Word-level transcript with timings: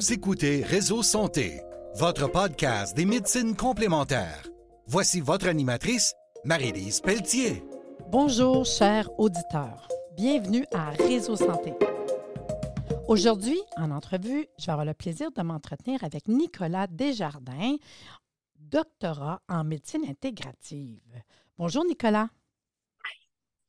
Vous 0.00 0.14
écoutez 0.14 0.62
Réseau 0.62 1.02
Santé, 1.02 1.60
votre 1.96 2.26
podcast 2.26 2.96
des 2.96 3.04
médecines 3.04 3.54
complémentaires. 3.54 4.48
Voici 4.86 5.20
votre 5.20 5.46
animatrice, 5.46 6.14
Marie-Lise 6.42 7.02
Pelletier. 7.02 7.62
Bonjour, 8.08 8.64
chers 8.64 9.10
auditeurs. 9.20 9.88
Bienvenue 10.16 10.64
à 10.72 10.88
Réseau 10.92 11.36
Santé. 11.36 11.74
Aujourd'hui, 13.08 13.60
en 13.76 13.90
entrevue, 13.90 14.46
je 14.58 14.64
vais 14.64 14.72
avoir 14.72 14.86
le 14.86 14.94
plaisir 14.94 15.32
de 15.32 15.42
m'entretenir 15.42 16.02
avec 16.02 16.28
Nicolas 16.28 16.86
Desjardins, 16.86 17.76
doctorat 18.58 19.42
en 19.50 19.64
médecine 19.64 20.06
intégrative. 20.08 21.12
Bonjour, 21.58 21.84
Nicolas. 21.84 22.30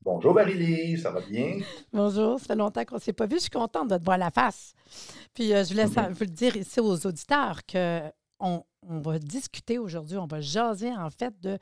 Bonjour 0.03 0.33
Marie-Lise, 0.33 1.03
ça 1.03 1.11
va 1.11 1.21
bien? 1.21 1.59
Bonjour, 1.93 2.39
ça 2.39 2.47
fait 2.47 2.55
longtemps 2.55 2.83
qu'on 2.85 2.95
ne 2.95 3.01
s'est 3.01 3.13
pas 3.13 3.27
vu. 3.27 3.35
Je 3.35 3.41
suis 3.41 3.49
contente 3.51 3.87
de 3.89 3.97
te 3.97 4.03
voir 4.03 4.17
la 4.17 4.31
face. 4.31 4.73
Puis 5.33 5.53
euh, 5.53 5.63
je 5.63 5.69
voulais 5.69 5.85
Mhm. 5.85 6.13
vous 6.13 6.21
le 6.21 6.25
dire 6.27 6.55
ici 6.57 6.79
aux 6.79 7.05
auditeurs 7.05 7.59
qu'on 7.71 8.63
on 8.87 8.99
va 8.99 9.19
discuter 9.19 9.77
aujourd'hui, 9.77 10.17
on 10.17 10.25
va 10.25 10.41
jaser 10.41 10.91
en 10.91 11.09
fait 11.11 11.39
de 11.41 11.59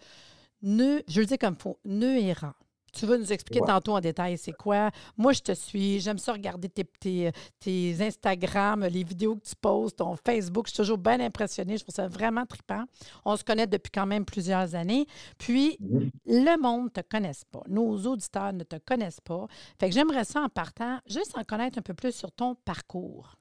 nœuds, 0.61 1.03
je 1.07 1.20
le 1.20 1.25
dis 1.25 1.38
comme 1.38 1.55
il 1.57 1.61
faut, 1.61 1.80
nœuds 1.83 2.17
errants. 2.17 2.53
Tu 2.93 3.05
vas 3.05 3.17
nous 3.17 3.31
expliquer 3.31 3.61
Ouais. 3.61 3.67
tantôt 3.67 3.93
en 3.95 3.99
détail 3.99 4.38
c'est 4.38 4.52
quoi. 4.53 4.91
Moi, 5.17 5.34
je 5.34 5.41
te 5.41 5.52
suis. 5.53 5.99
J'aime 5.99 6.17
ça 6.17 6.34
regarder 6.34 6.70
tes, 6.70 6.84
tes, 6.99 7.31
tes 7.59 7.95
Instagram, 8.02 8.85
les 8.85 9.03
vidéos 9.03 9.35
que 9.35 9.47
tu 9.47 9.55
postes, 9.59 9.97
ton 9.97 10.16
Facebook. 10.16 10.67
Je 10.67 10.73
suis 10.73 10.77
toujours 10.77 10.97
bien 10.97 11.20
impressionnée. 11.20 11.77
Je 11.77 11.83
trouve 11.83 11.95
ça 11.95 12.07
vraiment 12.07 12.45
trippant. 12.45 12.83
On 13.25 13.35
se 13.35 13.44
connaît 13.44 13.67
depuis 13.67 13.91
quand 13.91 14.05
même 14.05 14.25
plusieurs 14.25 14.75
années. 14.75 15.05
Puis, 15.38 15.77
Mhm. 15.80 16.11
le 16.25 16.61
monde 16.61 16.83
ne 16.85 16.89
te 16.89 17.02
connaisse 17.07 17.44
pas. 17.45 17.61
Nos 17.67 17.97
auditeurs 18.05 18.53
ne 18.53 18.63
te 18.63 18.75
connaissent 18.77 19.21
pas. 19.21 19.47
Fait 19.80 19.89
que 19.89 19.95
j'aimerais 19.95 20.25
ça 20.25 20.42
en 20.42 20.49
partant, 20.49 20.99
juste 21.08 21.38
en 21.38 21.44
connaître 21.44 21.77
un 21.80 21.81
peu 21.81 21.94
plus 21.94 22.11
sur 22.14 22.31
ton 22.31 22.55
parcours. 22.55 23.39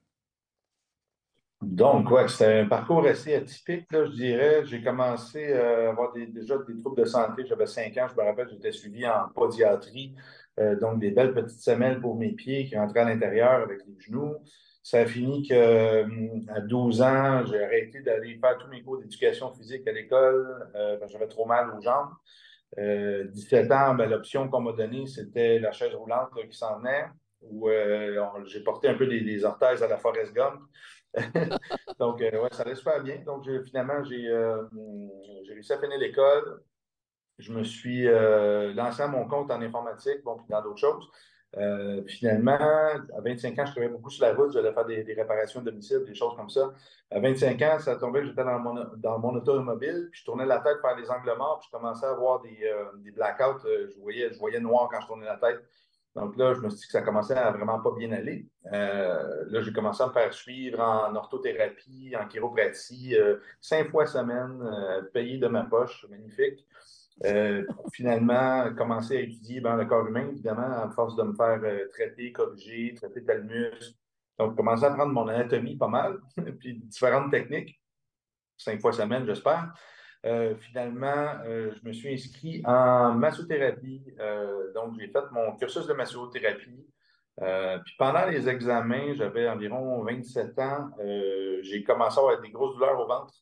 Donc, 1.61 2.11
ouais, 2.11 2.29
c'est 2.29 2.61
un 2.61 2.67
parcours 2.67 3.05
assez 3.05 3.35
atypique, 3.35 3.91
là, 3.91 4.05
je 4.05 4.13
dirais. 4.13 4.65
J'ai 4.65 4.83
commencé 4.83 5.51
euh, 5.51 5.89
à 5.89 5.91
avoir 5.91 6.13
déjà 6.13 6.57
des 6.59 6.79
troubles 6.79 7.01
de 7.01 7.05
santé. 7.05 7.45
J'avais 7.47 7.67
5 7.67 7.97
ans, 7.97 8.07
je 8.09 8.21
me 8.21 8.25
rappelle, 8.25 8.49
j'étais 8.49 8.71
suivi 8.71 9.07
en 9.07 9.29
podiatrie, 9.35 10.15
euh, 10.61 10.79
donc 10.79 11.01
des 11.01 11.11
belles 11.11 11.35
petites 11.35 11.61
semelles 11.61 12.01
pour 12.01 12.17
mes 12.17 12.31
pieds 12.31 12.67
qui 12.67 12.77
rentraient 12.77 13.01
à 13.01 13.05
l'intérieur 13.07 13.63
avec 13.63 13.81
les 13.87 13.99
genoux. 13.99 14.37
Ça 14.85 15.01
a 15.01 15.07
fini 15.07 15.47
que, 15.47 16.05
hum, 16.05 16.47
à 16.49 16.61
12 16.61 17.03
ans, 17.03 17.45
j'ai 17.45 17.63
arrêté 17.63 18.01
d'aller 18.03 18.39
faire 18.39 18.57
tous 18.57 18.69
mes 18.69 18.83
cours 18.83 18.99
d'éducation 18.99 19.53
physique 19.53 19.87
à 19.89 19.93
l'école 19.93 20.71
euh, 20.77 20.99
j'avais 21.09 21.29
trop 21.29 21.45
mal 21.45 21.71
aux 21.77 21.81
jambes. 21.81 22.11
Euh, 22.79 23.25
17 23.25 23.73
ans, 23.73 23.95
ben, 23.95 24.09
l'option 24.09 24.49
qu'on 24.49 24.61
m'a 24.61 24.73
donnée, 24.73 25.07
c'était 25.07 25.59
la 25.59 25.73
chaise 25.73 25.95
roulante 25.95 26.31
qui 26.49 26.57
s'en 26.57 26.79
venait, 26.79 27.07
où 27.41 27.69
euh, 27.69 28.45
j'ai 28.47 28.63
porté 28.63 28.89
un 28.89 28.95
peu 28.95 29.07
des, 29.07 29.21
des 29.21 29.45
orthèses 29.45 29.83
à 29.83 29.89
la 29.89 29.99
Forrest 29.99 30.33
Gump. 30.33 30.61
Donc, 31.99 32.21
euh, 32.21 32.43
ouais, 32.43 32.49
ça 32.53 32.63
allait 32.63 32.75
super 32.75 33.03
bien. 33.03 33.19
Donc, 33.25 33.49
finalement, 33.65 34.03
j'ai 34.05 34.29
euh, 34.29 34.65
j'ai 35.45 35.55
réussi 35.55 35.73
à 35.73 35.79
finir 35.79 35.99
l'école. 35.99 36.63
Je 37.39 37.53
me 37.53 37.63
suis 37.63 38.09
euh, 38.09 38.75
lancé 38.75 39.03
à 39.03 39.07
mon 39.07 39.27
compte 39.27 39.51
en 39.51 39.61
informatique, 39.63 40.23
bon, 40.25 40.37
puis 40.37 40.47
dans 40.49 40.63
d'autres 40.63 40.81
choses. 40.81 41.09
Euh, 41.57 42.03
finalement, 42.07 42.59
à 42.59 43.21
25 43.25 43.59
ans, 43.59 43.65
je 43.65 43.71
travaillais 43.71 43.93
beaucoup 43.93 44.11
sur 44.11 44.27
la 44.27 44.35
route. 44.35 44.53
J'allais 44.53 44.73
faire 44.73 44.85
des, 44.85 45.15
réparations 45.15 45.61
de 45.61 45.71
domicile, 45.71 46.05
des 46.05 46.15
choses 46.15 46.37
comme 46.37 46.51
ça. 46.51 46.75
À 47.11 47.21
25 47.21 47.63
ans, 47.63 47.79
ça 47.79 47.97
tombait 47.97 48.21
que 48.21 48.27
j'étais 48.27 48.45
dans 48.45 48.59
mon, 48.59 48.85
dans 48.97 49.19
mon 49.19 49.35
automobile, 49.35 50.09
puis 50.11 50.21
je 50.21 50.25
tournais 50.25 50.45
la 50.45 50.59
tête 50.59 50.79
vers 50.83 50.97
les 50.97 51.09
angles 51.11 51.35
morts, 51.39 51.61
puis 51.61 51.69
je 51.73 51.77
commençais 51.77 52.07
à 52.07 52.11
avoir 52.11 52.43
des, 52.43 52.71
des 52.99 53.13
blackouts. 53.13 53.65
Je 53.65 53.99
voyais, 54.01 54.31
je 54.33 54.39
voyais 54.39 54.61
noir 54.61 54.89
quand 54.93 55.01
je 55.01 55.07
tournais 55.07 55.27
la 55.27 55.37
tête. 55.37 55.63
Donc 56.19 56.37
là, 56.37 56.53
je 56.53 56.61
me 56.61 56.69
suis 56.69 56.81
dit 56.81 56.87
que 56.87 56.93
ça 56.93 57.03
commençait 57.03 57.37
à 57.37 57.53
vraiment 57.53 57.79
pas 57.79 57.93
bien 57.97 58.11
aller. 58.11 58.47
Euh, 58.73 59.45
là, 59.49 59.61
j'ai 59.61 59.73
commencé 59.73 60.03
à 60.03 60.09
me 60.09 60.13
faire 60.13 60.33
suivre 60.35 60.81
en 60.81 61.15
orthothérapie, 61.15 62.15
en 62.21 62.27
chiropratie, 62.27 63.15
euh, 63.17 63.37
cinq 63.61 63.91
fois 63.91 64.05
semaine, 64.07 64.61
euh, 64.63 65.03
payé 65.13 65.39
de 65.39 65.47
ma 65.47 65.65
poche, 65.65 66.07
magnifique. 66.11 66.67
Finalement, 67.93 68.75
commencer 68.77 69.17
à 69.17 69.21
étudier 69.21 69.61
ben, 69.61 69.77
le 69.77 69.87
corps 69.87 70.07
humain, 70.07 70.29
évidemment, 70.29 70.83
à 70.83 70.91
force 70.91 71.15
de 71.17 71.23
me 71.23 71.35
faire 71.35 71.61
traiter, 71.91 72.33
corriger, 72.33 72.95
traiter 72.95 73.25
tel. 73.25 73.49
Donc, 74.39 74.57
commencer 74.57 74.85
à 74.85 74.91
prendre 74.91 75.13
mon 75.13 75.29
anatomie 75.29 75.77
pas 75.77 75.89
mal, 75.89 76.19
puis 76.59 76.75
différentes 76.79 77.31
techniques, 77.31 77.81
cinq 78.57 78.81
fois 78.81 78.93
semaine, 78.93 79.25
j'espère. 79.25 79.73
Euh, 80.29 80.55
finalement, 80.57 81.41
euh, 81.47 81.73
je 81.75 81.89
me 81.89 81.93
suis 81.93 82.13
inscrit 82.13 82.63
en 82.67 83.15
massothérapie. 83.15 84.03
Euh, 84.21 84.73
donc, 84.75 84.95
j'ai 84.99 85.09
fait 85.09 85.31
mon 85.33 85.57
cursus 85.57 85.87
de 85.87 85.95
massothérapie. 85.95 86.87
Puis 87.85 87.95
pendant 87.97 88.27
les 88.27 88.49
examens, 88.49 89.15
j'avais 89.15 89.49
environ 89.49 90.03
27 90.03 90.59
ans. 90.59 90.91
J'ai 91.63 91.85
commencé 91.85 92.19
à 92.19 92.21
avoir 92.21 92.41
des 92.41 92.51
grosses 92.51 92.75
douleurs 92.75 92.99
au 92.99 93.07
ventre. 93.07 93.33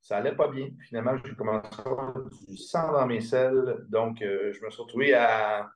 Ça 0.00 0.18
allait 0.18 0.36
pas 0.36 0.46
bien. 0.46 0.68
Finalement, 0.86 1.16
j'ai 1.16 1.34
commencé 1.34 1.66
à 1.78 1.80
avoir 1.80 2.14
du 2.48 2.56
sang 2.56 2.92
dans 2.92 3.06
mes 3.06 3.20
selles. 3.20 3.86
Donc, 3.88 4.18
je 4.20 4.64
me 4.64 4.70
suis 4.70 4.82
retrouvé 4.82 5.14
à, 5.14 5.68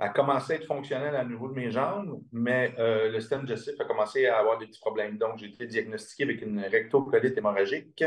à 0.00 0.08
commencer 0.08 0.54
à 0.54 0.56
être 0.56 0.66
fonctionnel 0.66 1.14
à 1.14 1.24
niveau 1.24 1.46
de 1.48 1.54
mes 1.54 1.70
jambes, 1.70 2.20
mais 2.32 2.74
le 2.76 3.20
système 3.20 3.42
digestif 3.42 3.80
a 3.80 3.84
commencé 3.84 4.26
à 4.26 4.38
avoir 4.38 4.58
des 4.58 4.66
petits 4.66 4.80
problèmes. 4.80 5.18
Donc, 5.18 5.38
j'ai 5.38 5.46
été 5.46 5.68
diagnostiqué 5.68 6.24
avec 6.24 6.42
une 6.42 6.58
rectocolite 6.58 7.38
hémorragique. 7.38 8.02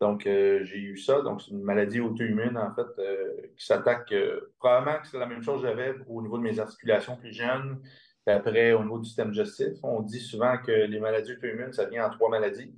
Donc, 0.00 0.26
euh, 0.26 0.64
j'ai 0.64 0.78
eu 0.78 0.96
ça. 0.96 1.22
Donc, 1.22 1.42
c'est 1.42 1.50
une 1.50 1.62
maladie 1.62 2.00
auto-immune, 2.00 2.56
en 2.56 2.72
fait, 2.74 2.86
euh, 2.98 3.32
qui 3.56 3.66
s'attaque. 3.66 4.12
euh, 4.12 4.52
probablement 4.58 5.00
que 5.00 5.08
c'est 5.08 5.18
la 5.18 5.26
même 5.26 5.42
chose 5.42 5.60
que 5.62 5.68
j'avais 5.68 5.94
au 6.08 6.22
niveau 6.22 6.38
de 6.38 6.42
mes 6.42 6.58
articulations 6.60 7.16
plus 7.16 7.32
jeunes. 7.32 7.80
Puis 8.24 8.34
après, 8.34 8.72
au 8.72 8.82
niveau 8.82 8.98
du 8.98 9.06
système 9.06 9.30
digestif, 9.30 9.78
on 9.82 10.02
dit 10.02 10.20
souvent 10.20 10.58
que 10.58 10.70
les 10.70 11.00
maladies 11.00 11.32
auto-immunes, 11.32 11.72
ça 11.72 11.86
vient 11.86 12.06
en 12.06 12.10
trois 12.10 12.28
maladies. 12.30 12.72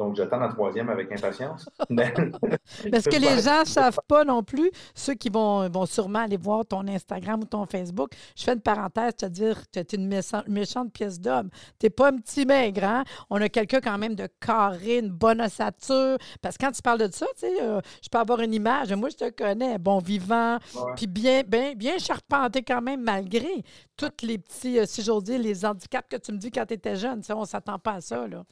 Donc, 0.00 0.16
j'attends 0.16 0.38
la 0.38 0.48
troisième 0.48 0.88
avec 0.88 1.12
impatience. 1.12 1.68
Parce 1.90 3.04
que 3.04 3.16
les 3.20 3.42
gens 3.42 3.60
ne 3.60 3.66
savent 3.66 4.00
pas 4.08 4.24
non 4.24 4.42
plus, 4.42 4.70
ceux 4.94 5.12
qui 5.12 5.28
vont, 5.28 5.68
vont 5.68 5.84
sûrement 5.84 6.20
aller 6.20 6.38
voir 6.38 6.64
ton 6.64 6.88
Instagram 6.88 7.40
ou 7.42 7.44
ton 7.44 7.66
Facebook. 7.66 8.12
Je 8.34 8.44
fais 8.44 8.54
une 8.54 8.62
parenthèse, 8.62 9.14
te 9.16 9.26
dire 9.26 9.60
que 9.60 9.66
tu 9.72 9.78
es 9.80 9.98
une 9.98 10.06
méchante, 10.08 10.48
méchante 10.48 10.90
pièce 10.90 11.20
d'homme. 11.20 11.50
Tu 11.78 11.84
n'es 11.84 11.90
pas 11.90 12.08
un 12.08 12.16
petit 12.16 12.46
maigre, 12.46 12.82
hein? 12.82 13.04
On 13.28 13.42
a 13.42 13.50
quelqu'un 13.50 13.82
quand 13.82 13.98
même 13.98 14.14
de 14.14 14.26
carré, 14.40 15.00
une 15.00 15.10
bonne 15.10 15.42
ossature. 15.42 16.16
Parce 16.40 16.56
que 16.56 16.64
quand 16.64 16.72
tu 16.72 16.80
parles 16.80 17.06
de 17.06 17.12
ça, 17.12 17.26
tu 17.38 17.46
sais, 17.46 17.62
euh, 17.62 17.82
je 18.02 18.08
peux 18.08 18.18
avoir 18.18 18.40
une 18.40 18.54
image. 18.54 18.90
Moi, 18.94 19.10
je 19.10 19.16
te 19.16 19.28
connais, 19.28 19.76
bon 19.76 19.98
vivant, 19.98 20.56
puis 20.96 21.08
bien, 21.08 21.42
bien, 21.46 21.74
bien 21.74 21.98
charpenté 21.98 22.62
quand 22.62 22.80
même, 22.80 23.02
malgré 23.02 23.62
tous 23.98 24.26
les 24.26 24.38
petits, 24.38 24.78
euh, 24.78 24.86
si 24.86 25.02
j'ose 25.02 25.24
dire, 25.24 25.38
les 25.38 25.62
handicaps 25.62 26.08
que 26.08 26.16
tu 26.16 26.32
me 26.32 26.38
dis 26.38 26.50
quand 26.50 26.64
tu 26.64 26.72
étais 26.72 26.96
jeune. 26.96 27.20
On 27.28 27.40
ne 27.40 27.44
s'attend 27.44 27.78
pas 27.78 27.96
à 27.96 28.00
ça, 28.00 28.26
là. 28.26 28.44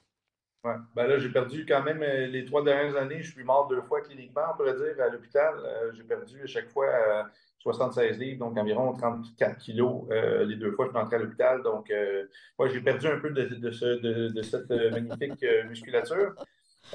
Ouais. 0.65 0.75
Ben 0.97 1.07
là, 1.07 1.19
j'ai 1.19 1.31
perdu 1.31 1.65
quand 1.67 1.83
même 1.85 2.03
euh, 2.03 2.27
les 2.27 2.45
trois 2.45 2.65
dernières 2.65 2.97
années. 2.97 3.23
Je 3.23 3.33
suis 3.33 3.45
mort 3.45 3.69
deux 3.69 3.81
fois 3.83 4.01
cliniquement, 4.01 4.43
on 4.53 4.57
pourrait 4.57 4.75
dire, 4.75 5.01
à 5.01 5.09
l'hôpital. 5.09 5.55
Euh, 5.65 5.93
j'ai 5.93 6.03
perdu 6.03 6.43
à 6.43 6.47
chaque 6.47 6.69
fois 6.71 6.87
euh, 6.89 7.23
76 7.59 8.19
livres, 8.19 8.41
donc 8.41 8.59
environ 8.59 8.93
34 8.93 9.57
kilos 9.59 10.07
euh, 10.11 10.45
les 10.45 10.57
deux 10.57 10.73
fois 10.73 10.87
que 10.87 10.91
je 10.93 10.97
suis 10.97 11.03
rentré 11.03 11.17
à 11.17 11.19
l'hôpital. 11.21 11.63
Donc, 11.63 11.91
euh, 11.91 12.27
ouais, 12.59 12.71
j'ai 12.71 12.81
perdu 12.81 13.07
un 13.07 13.21
peu 13.21 13.31
de, 13.31 13.45
de, 13.45 13.71
ce, 13.71 13.85
de, 13.85 14.29
de 14.29 14.43
cette 14.43 14.71
euh, 14.73 14.91
magnifique 14.91 15.43
euh, 15.45 15.65
musculature. 15.69 16.35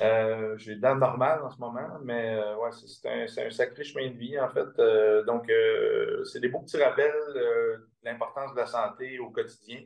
Euh, 0.02 0.58
j'ai 0.58 0.76
dents 0.76 0.96
normales 0.96 1.42
en 1.44 1.50
ce 1.52 1.58
moment, 1.60 2.00
mais 2.04 2.36
euh, 2.36 2.58
ouais, 2.58 2.70
c'est 2.72 3.08
un, 3.10 3.46
un 3.46 3.50
sacré 3.52 3.84
chemin 3.86 4.10
de 4.10 4.18
vie, 4.18 4.38
en 4.40 4.50
fait. 4.50 4.68
Euh, 4.80 5.24
donc, 5.24 5.50
euh, 5.50 6.24
c'est 6.26 6.40
des 6.42 6.50
beaux 6.50 6.62
petits 6.62 6.82
rappels 6.82 7.14
euh, 7.36 7.78
de 7.78 7.86
l'importance 8.04 8.52
de 8.54 8.58
la 8.58 8.66
santé 8.66 9.20
au 9.20 9.30
quotidien. 9.30 9.80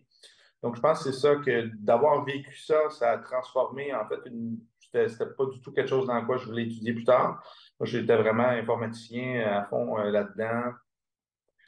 Donc, 0.64 0.76
je 0.76 0.82
pense 0.82 1.04
que 1.04 1.12
c'est 1.12 1.20
ça 1.20 1.36
que 1.36 1.70
d'avoir 1.78 2.26
vécu 2.26 2.56
ça, 2.58 2.90
ça 2.90 3.12
a 3.12 3.18
transformé 3.20 3.94
en 3.94 4.08
fait 4.08 4.20
une. 4.26 4.60
C'était 4.80 5.26
pas 5.26 5.46
du 5.46 5.62
tout 5.62 5.72
quelque 5.72 5.90
chose 5.90 6.08
dans 6.08 6.26
quoi 6.26 6.38
je 6.38 6.46
voulais 6.46 6.64
étudier 6.64 6.94
plus 6.94 7.04
tard. 7.04 7.44
Moi, 7.80 7.86
j'étais 7.86 8.16
vraiment 8.16 8.48
informaticien 8.48 9.46
à 9.46 9.64
fond 9.66 10.00
euh, 10.00 10.10
là-dedans. 10.10 10.74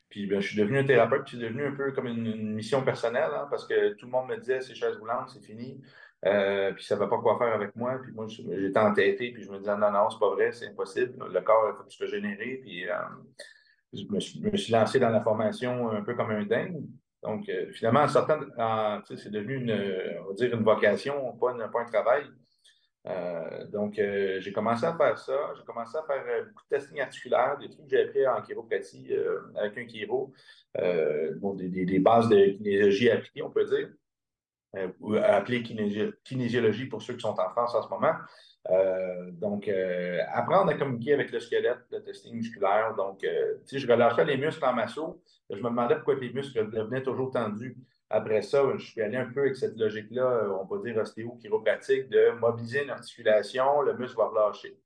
Puis 0.09 0.25
ben, 0.25 0.39
je 0.39 0.47
suis 0.47 0.57
devenu 0.57 0.80
un 0.80 0.83
thérapeute, 0.83 1.25
puis 1.25 1.38
c'est 1.38 1.44
devenu 1.44 1.68
un 1.68 1.75
peu 1.75 1.91
comme 1.91 2.07
une, 2.07 2.53
mission 2.56 2.83
personnelle, 2.83 3.30
hein, 3.31 3.47
parce 3.50 3.68
que 3.68 3.94
tout 3.94 4.07
le 4.07 4.12
monde 4.12 4.30
me 4.30 4.38
disait 4.38 4.62
c'est 4.62 4.74
chaise 4.74 4.97
roulante, 4.97 5.30
c'est 5.30 5.45
fini. 5.45 5.81
Euh, 6.25 6.74
puis 6.74 6.83
ça 6.83 6.95
ne 6.95 7.00
savait 7.00 7.09
pas 7.09 7.19
quoi 7.19 7.38
faire 7.38 7.53
avec 7.53 7.75
moi. 7.75 8.00
Puis 8.01 8.12
moi, 8.13 8.25
j'étais 8.27 8.80
entêté, 8.80 9.31
puis 9.31 9.44
je 9.44 9.51
me 9.51 9.59
disais 9.59 9.77
non, 9.77 9.92
non, 9.92 10.09
c'est 10.09 10.19
pas 10.19 10.31
vrai, 10.31 10.51
c'est 10.51 10.68
impossible. 10.68 11.13
Le 11.31 11.42
corps 11.42 11.68
a 11.68 11.74
fait 11.75 11.89
ce 11.89 12.00
que 12.00 12.07
générer. 12.07 12.59
Puis 12.63 12.89
euh, 12.89 12.95
je 13.94 14.06
me 14.06 14.57
suis 14.57 14.71
lancé 14.71 15.00
dans 15.00 15.09
la 15.09 15.21
formation 15.21 15.92
un 15.92 16.01
peu 16.01 16.15
comme 16.15 16.31
un 16.31 16.44
dingue. 16.44 16.83
Donc, 17.21 17.50
euh, 17.50 17.71
finalement, 17.74 18.04
en 18.04 19.01
c'est 19.06 19.30
devenu 19.30 19.56
une, 19.56 19.71
euh, 19.71 20.21
on 20.24 20.27
va 20.30 20.33
dire 20.33 20.54
une 20.56 20.63
vocation, 20.63 21.33
pas, 21.38 21.51
un 21.51 21.86
travail. 21.86 22.24
Euh, 23.07 23.66
donc, 23.68 23.95
j'ai 23.95 24.51
commencé 24.54 24.86
à 24.86 24.95
faire 24.95 25.18
ça. 25.18 25.54
J'ai 25.57 25.63
commencé 25.63 25.98
à 25.98 26.04
faire 26.04 26.45
beaucoup 26.45 26.63
de 26.69 26.77
testing 26.77 27.01
articulaire, 27.01 27.57
des 27.57 27.69
trucs 27.69 27.86
que 27.86 27.89
j'ai 27.89 28.04
appris 28.04 28.27
en 28.27 28.42
chiropratie 28.42 29.12
avec 29.56 29.77
un 29.77 29.88
chiro, 29.88 30.33
bon, 31.38 31.54
des, 31.56 32.00
bases 32.00 32.30
de 32.30 32.57
kinésiologie 32.57 33.10
appliquée, 33.10 33.42
on 33.42 33.50
peut 33.50 33.66
dire, 33.66 33.89
ou 35.00 35.16
appelée 35.16 35.62
kinési- 35.63 36.13
kinésiologie 36.24 36.86
pour 36.86 37.01
ceux 37.01 37.16
qui 37.16 37.21
sont 37.21 37.39
en 37.39 37.50
France 37.50 37.74
en 37.74 37.81
ce 37.81 37.89
moment. 37.89 38.13
Euh, 38.71 39.31
donc, 39.31 39.68
euh, 39.68 40.19
apprendre 40.31 40.71
à 40.71 40.75
communiquer 40.75 41.13
avec 41.13 41.31
le 41.31 41.39
squelette, 41.39 41.80
le 41.92 42.04
testing 42.04 42.36
musculaire. 42.36 42.94
Donc, 42.95 43.24
euh, 43.24 43.56
sais, 43.66 43.80
je 43.80 43.92
relâchais 43.92 44.25
les 44.25 44.38
muscles 44.38 44.63
en 44.63 44.74
masso. 44.74 45.21
Je 45.50 45.57
me 45.57 45.69
demandais 45.69 45.95
pourquoi 45.95 46.16
les 46.16 46.31
muscles 46.31 46.69
devenaient 46.69 47.01
toujours 47.01 47.31
tendus. 47.31 47.75
Après 48.12 48.42
ça, 48.42 48.63
je 48.77 48.86
suis 48.86 49.01
allé 49.01 49.18
un 49.18 49.31
peu 49.31 49.42
avec 49.42 49.56
cette 49.56 49.77
logique-là, 49.77 50.48
on 50.60 50.66
peut 50.66 50.81
dire 50.83 50.98
ostéo-chiropratique, 50.98 52.10
de 52.10 52.31
mobiliser 52.39 52.83
une 52.83 52.89
articulation, 52.89 53.81
le 53.81 53.95
muscle 53.98 54.18
va 54.18 54.27
relâcher. 54.27 54.80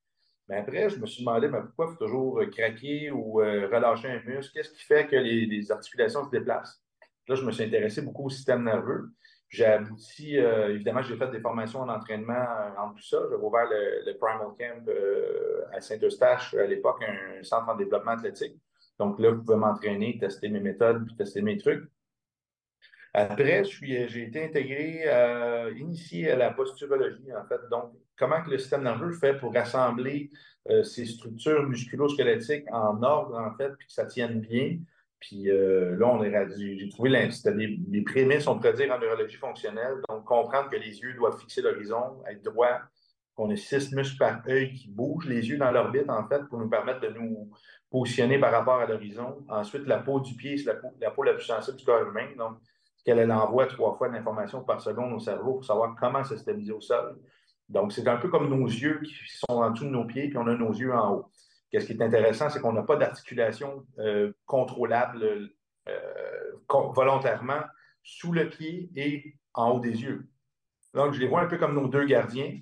Mais 0.49 0.57
après, 0.57 0.89
je 0.89 0.99
me 0.99 1.05
suis 1.05 1.23
demandé 1.23 1.47
mais 1.47 1.61
pourquoi 1.61 1.85
il 1.85 1.91
faut 1.91 2.05
toujours 2.05 2.41
craquer 2.51 3.11
ou 3.11 3.35
relâcher 3.35 4.09
un 4.09 4.21
muscle? 4.25 4.51
Qu'est-ce 4.53 4.71
qui 4.71 4.83
fait 4.83 5.07
que 5.07 5.15
les, 5.15 5.71
articulations 5.71 6.25
se 6.25 6.29
déplacent? 6.31 6.81
Là, 7.29 7.35
je 7.35 7.45
me 7.45 7.51
suis 7.51 7.63
intéressé 7.63 8.01
beaucoup 8.01 8.25
au 8.25 8.29
système 8.29 8.65
nerveux. 8.65 9.09
J'ai 9.53 9.65
abouti, 9.65 10.35
évidemment, 10.35 11.03
j'ai 11.03 11.15
fait 11.15 11.29
des 11.29 11.39
formations 11.39 11.81
en 11.81 11.89
entraînement 11.89 12.43
en 12.75 12.89
tout 12.89 13.03
ça. 13.03 13.19
J'ai 13.29 13.35
ouvert 13.35 13.67
le, 13.69 14.17
Primal 14.17 14.47
Camp 14.57 14.91
à 15.71 15.79
Saint-Eustache 15.79 16.55
à 16.55 16.65
l'époque, 16.65 17.03
un 17.07 17.43
centre 17.43 17.69
en 17.69 17.75
développement 17.75 18.13
athlétique. 18.13 18.59
Donc 18.97 19.19
là, 19.19 19.29
je 19.29 19.35
pouvais 19.35 19.57
m'entraîner, 19.57 20.17
tester 20.17 20.49
mes 20.49 20.59
méthodes, 20.59 21.05
puis 21.05 21.15
tester 21.15 21.43
mes 21.43 21.59
trucs. 21.59 21.87
Après, 23.13 23.63
j'ai 23.63 24.23
été 24.23 24.43
intégré, 24.43 25.03
euh, 25.05 25.71
initié 25.77 26.31
à 26.31 26.35
la 26.35 26.51
posturologie, 26.51 27.31
en 27.35 27.45
fait. 27.45 27.61
Donc, 27.69 27.93
comment 28.17 28.41
que 28.41 28.49
le 28.49 28.57
système 28.57 28.83
nerveux 28.83 29.11
fait 29.11 29.35
pour 29.35 29.53
rassembler 29.53 30.31
euh, 30.69 30.83
ces 30.83 31.05
structures 31.05 31.69
musculo-squelettiques 31.69 32.65
en 32.71 33.03
ordre, 33.03 33.37
en 33.37 33.55
fait, 33.55 33.71
puis 33.77 33.85
que 33.85 33.93
ça 33.93 34.07
tienne 34.07 34.41
bien? 34.41 34.79
Puis 35.23 35.49
euh, 35.49 35.95
là, 35.95 36.07
on 36.07 36.21
est 36.21 36.33
j'ai 36.57 36.89
trouvé 36.89 37.31
c'était 37.31 37.53
des, 37.55 38.01
prémices, 38.01 38.45
on 38.45 38.57
pourrait 38.57 38.73
dire, 38.73 38.93
en 38.93 38.99
neurologie 38.99 39.37
fonctionnelle. 39.37 40.01
Donc, 40.09 40.25
comprendre 40.25 40.69
que 40.69 40.75
les 40.75 40.99
yeux 40.99 41.13
doivent 41.13 41.39
fixer 41.39 41.61
l'horizon, 41.61 42.21
être 42.29 42.43
droit, 42.43 42.81
qu'on 43.33 43.49
ait 43.49 43.55
six 43.55 43.93
muscles 43.93 44.17
par 44.17 44.41
œil 44.49 44.73
qui 44.73 44.89
bougent, 44.89 45.27
les 45.27 45.47
yeux 45.47 45.57
dans 45.57 45.71
l'orbite, 45.71 46.09
en 46.09 46.27
fait, 46.27 46.43
pour 46.49 46.59
nous 46.59 46.69
permettre 46.69 46.99
de 46.99 47.07
nous 47.07 47.49
positionner 47.89 48.37
par 48.37 48.51
rapport 48.51 48.81
à 48.81 48.85
l'horizon. 48.85 49.45
Ensuite, 49.47 49.87
la 49.87 49.99
peau 49.99 50.19
du 50.19 50.35
pied, 50.35 50.57
c'est 50.57 50.65
la 50.65 50.75
peau, 50.75 50.89
la 50.99 51.11
peau 51.11 51.23
la 51.23 51.33
plus 51.35 51.45
sensible 51.45 51.77
du 51.77 51.85
corps 51.85 52.05
humain. 52.05 52.27
Donc, 52.37 52.57
qu'elle 53.05 53.31
envoie 53.31 53.67
trois 53.67 53.95
fois 53.95 54.09
d'informations 54.09 54.61
par 54.63 54.81
seconde 54.81 55.13
au 55.13 55.19
cerveau 55.19 55.53
pour 55.53 55.65
savoir 55.65 55.95
comment 55.97 56.23
se 56.25 56.35
stabiliser 56.35 56.73
au 56.73 56.81
sol. 56.81 57.17
Donc, 57.69 57.93
c'est 57.93 58.07
un 58.09 58.17
peu 58.17 58.27
comme 58.27 58.49
nos 58.49 58.65
yeux 58.65 58.99
qui 59.01 59.15
sont 59.37 59.53
en 59.53 59.71
dessous 59.71 59.85
de 59.85 59.89
nos 59.89 60.05
pieds, 60.05 60.27
puis 60.27 60.37
on 60.37 60.47
a 60.47 60.55
nos 60.55 60.73
yeux 60.73 60.93
en 60.93 61.13
haut. 61.13 61.25
Qu'est-ce 61.73 61.87
qui 61.87 61.93
est 61.93 62.03
intéressant, 62.03 62.51
c'est 62.51 62.59
qu'on 62.59 62.71
n'a 62.71 62.83
pas 62.83 62.97
d'articulation 62.97 63.83
euh, 63.97 64.31
contrôlable 64.45 65.49
euh, 65.89 66.51
volontairement 66.69 67.61
sous 68.03 68.31
le 68.31 68.47
pied 68.47 68.91
et 68.95 69.33
en 69.55 69.71
haut 69.71 69.79
des 69.79 70.03
yeux. 70.03 70.29
Donc, 70.93 71.13
je 71.13 71.19
les 71.19 71.27
vois 71.27 71.41
un 71.41 71.47
peu 71.47 71.57
comme 71.57 71.73
nos 71.73 71.87
deux 71.87 72.05
gardiens. 72.05 72.59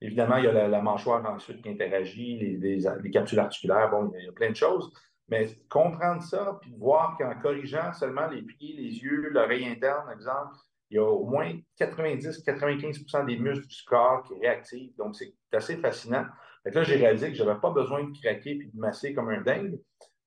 Évidemment, 0.00 0.38
il 0.38 0.44
y 0.44 0.48
a 0.48 0.66
la, 0.66 0.80
mâchoire 0.80 1.22
ensuite 1.30 1.60
qui 1.60 1.68
interagit, 1.68 2.38
les, 2.38 2.78
les, 2.78 3.10
capsules 3.10 3.38
articulaires, 3.38 3.90
bon, 3.90 4.10
il 4.18 4.24
y 4.24 4.28
a 4.28 4.32
plein 4.32 4.48
de 4.48 4.56
choses. 4.56 4.90
Mais 5.28 5.46
comprendre 5.68 6.22
ça, 6.22 6.58
puis 6.62 6.74
voir 6.78 7.18
qu'en 7.18 7.38
corrigeant 7.38 7.92
seulement 7.92 8.28
les 8.28 8.40
pieds, 8.40 8.74
les 8.78 8.96
yeux, 8.98 9.28
l'oreille 9.28 9.66
interne, 9.66 10.10
exemple, 10.10 10.56
il 10.88 10.96
y 10.96 11.00
a 11.00 11.04
au 11.04 11.26
moins 11.26 11.52
90-95% 11.78 13.26
des 13.26 13.36
muscles 13.36 13.66
du 13.66 13.82
corps 13.86 14.22
qui 14.22 14.40
réactivent. 14.40 14.96
Donc, 14.96 15.16
c'est 15.16 15.34
assez 15.52 15.76
fascinant. 15.76 16.24
Là, 16.64 16.82
j'ai 16.82 16.96
réalisé 16.96 17.28
que 17.30 17.34
je 17.34 17.42
n'avais 17.42 17.60
pas 17.60 17.70
besoin 17.70 18.04
de 18.04 18.16
craquer 18.18 18.56
puis 18.56 18.70
de 18.72 18.78
masser 18.78 19.14
comme 19.14 19.28
un 19.28 19.40
dingue. 19.40 19.78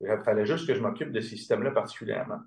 Il 0.02 0.22
fallait 0.24 0.46
juste 0.46 0.68
que 0.68 0.76
je 0.76 0.82
m'occupe 0.82 1.12
de 1.12 1.20
ces 1.20 1.36
systèmes-là 1.36 1.72
particulièrement. 1.72 2.40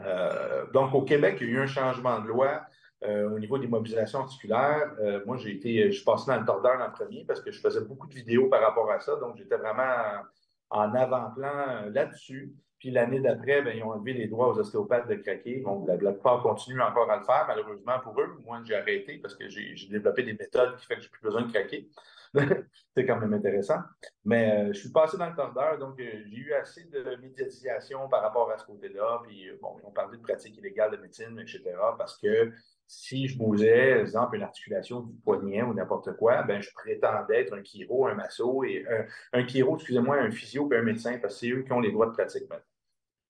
Euh, 0.00 0.66
donc, 0.72 0.94
au 0.94 1.02
Québec, 1.02 1.38
il 1.40 1.46
y 1.46 1.50
a 1.50 1.52
eu 1.54 1.58
un 1.60 1.66
changement 1.66 2.20
de 2.20 2.28
loi 2.28 2.62
euh, 3.04 3.30
au 3.30 3.38
niveau 3.38 3.58
des 3.58 3.66
mobilisations 3.66 4.20
articulaires. 4.20 4.94
Euh, 5.00 5.24
moi, 5.24 5.36
j'ai 5.38 5.52
été, 5.52 5.90
je 5.90 5.96
suis 5.96 6.04
passé 6.04 6.30
dans 6.30 6.38
le 6.38 6.44
tordeur 6.44 6.80
en 6.80 6.90
premier 6.90 7.24
parce 7.24 7.40
que 7.40 7.50
je 7.50 7.60
faisais 7.60 7.80
beaucoup 7.80 8.06
de 8.06 8.14
vidéos 8.14 8.48
par 8.48 8.60
rapport 8.60 8.90
à 8.90 9.00
ça. 9.00 9.16
Donc, 9.16 9.36
j'étais 9.36 9.56
vraiment 9.56 10.22
en 10.70 10.94
avant-plan 10.94 11.90
là-dessus. 11.90 12.52
Puis 12.86 12.94
l'année 12.94 13.18
d'après, 13.18 13.62
ben, 13.62 13.76
ils 13.76 13.82
ont 13.82 13.90
enlevé 13.90 14.12
les 14.12 14.28
droits 14.28 14.50
aux 14.50 14.60
ostéopathes 14.60 15.08
de 15.08 15.16
craquer. 15.16 15.60
Donc, 15.60 15.88
la, 15.88 15.96
plupart 15.96 16.40
continuent 16.40 16.82
encore 16.82 17.10
à 17.10 17.16
le 17.16 17.24
faire, 17.24 17.44
malheureusement 17.48 17.98
pour 17.98 18.20
eux. 18.20 18.40
Moi, 18.44 18.60
j'ai 18.64 18.76
arrêté 18.76 19.18
parce 19.18 19.34
que 19.34 19.48
j'ai 19.48 19.74
développé 19.90 20.22
des 20.22 20.34
méthodes 20.34 20.76
qui 20.76 20.86
font 20.86 20.94
que 20.94 21.00
j'ai 21.00 21.08
plus 21.08 21.20
besoin 21.20 21.42
de 21.42 21.50
craquer. 21.50 21.90
c'est 22.94 23.04
quand 23.04 23.18
même 23.18 23.34
intéressant. 23.34 23.80
Mais 24.24 24.68
euh, 24.68 24.72
je 24.72 24.78
suis 24.78 24.92
passé 24.92 25.16
dans 25.16 25.28
le 25.28 25.34
tordeur, 25.34 25.80
donc 25.80 25.98
euh, 25.98 26.04
j'ai 26.26 26.36
eu 26.36 26.52
assez 26.52 26.84
de 26.84 27.16
médiatisation 27.20 28.08
par 28.08 28.22
rapport 28.22 28.52
à 28.52 28.58
ce 28.58 28.64
côté-là. 28.66 29.20
Puis, 29.26 29.50
bon, 29.60 29.78
ils 29.82 29.86
ont 29.86 29.90
parlé 29.90 30.18
de 30.18 30.22
pratiques 30.22 30.56
illégales 30.56 30.92
de 30.92 30.98
médecine, 30.98 31.36
etc. 31.40 31.64
Parce 31.98 32.16
que 32.18 32.52
si 32.86 33.26
je 33.26 33.36
bousais, 33.36 33.94
par 33.94 34.00
exemple, 34.02 34.36
une 34.36 34.42
articulation 34.44 35.00
du 35.00 35.12
poignet 35.24 35.64
ou 35.64 35.74
n'importe 35.74 36.16
quoi, 36.18 36.44
ben, 36.44 36.62
je 36.62 36.70
prétendais 36.72 37.40
être 37.40 37.52
un 37.52 37.64
chiro, 37.64 38.06
un 38.06 38.14
masso 38.14 38.62
et 38.62 38.86
un, 38.88 39.40
un 39.40 39.48
chiro, 39.48 39.74
excusez-moi, 39.74 40.18
un 40.18 40.30
physio 40.30 40.72
et 40.72 40.76
un 40.76 40.82
médecin, 40.82 41.18
parce 41.18 41.34
que 41.34 41.40
c'est 41.40 41.50
eux 41.50 41.64
qui 41.64 41.72
ont 41.72 41.80
les 41.80 41.90
droits 41.90 42.06
de 42.06 42.12
pratique 42.12 42.48
maintenant. 42.48 42.75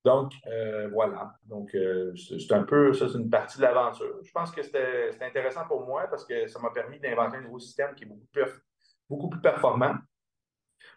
Donc, 0.07 0.31
euh, 0.47 0.87
voilà. 0.93 1.33
Donc, 1.47 1.75
euh, 1.75 2.13
c'est 2.15 2.53
un 2.53 2.63
peu, 2.63 2.93
ça, 2.93 3.09
c'est 3.09 3.17
une 3.17 3.29
partie 3.29 3.57
de 3.57 3.63
l'aventure. 3.63 4.19
Je 4.23 4.31
pense 4.31 4.51
que 4.51 4.63
c'était 4.63 5.09
intéressant 5.19 5.67
pour 5.67 5.85
moi 5.85 6.07
parce 6.09 6.23
que 6.23 6.47
ça 6.47 6.59
m'a 6.59 6.69
permis 6.69 6.97
d'inventer 6.97 7.35
un 7.35 7.41
nouveau 7.41 7.59
système 7.59 7.93
qui 7.93 8.05
est 8.05 8.07
beaucoup 9.09 9.29
plus, 9.29 9.41
performant. 9.41 9.95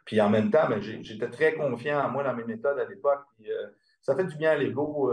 Puis 0.05 0.21
en 0.21 0.31
même 0.31 0.53
temps, 0.53 0.69
ben, 0.69 0.81
j'étais 0.81 1.29
très 1.29 1.55
confiant 1.55 1.99
en 2.05 2.09
moi 2.09 2.23
dans 2.23 2.35
mes 2.35 2.45
méthodes 2.45 2.79
à 2.79 2.85
l'époque. 2.85 3.25
Euh, 3.41 3.67
ça 4.01 4.15
fait 4.15 4.23
du 4.25 4.37
bien 4.37 4.53
à 4.53 4.57
l'ego, 4.57 5.13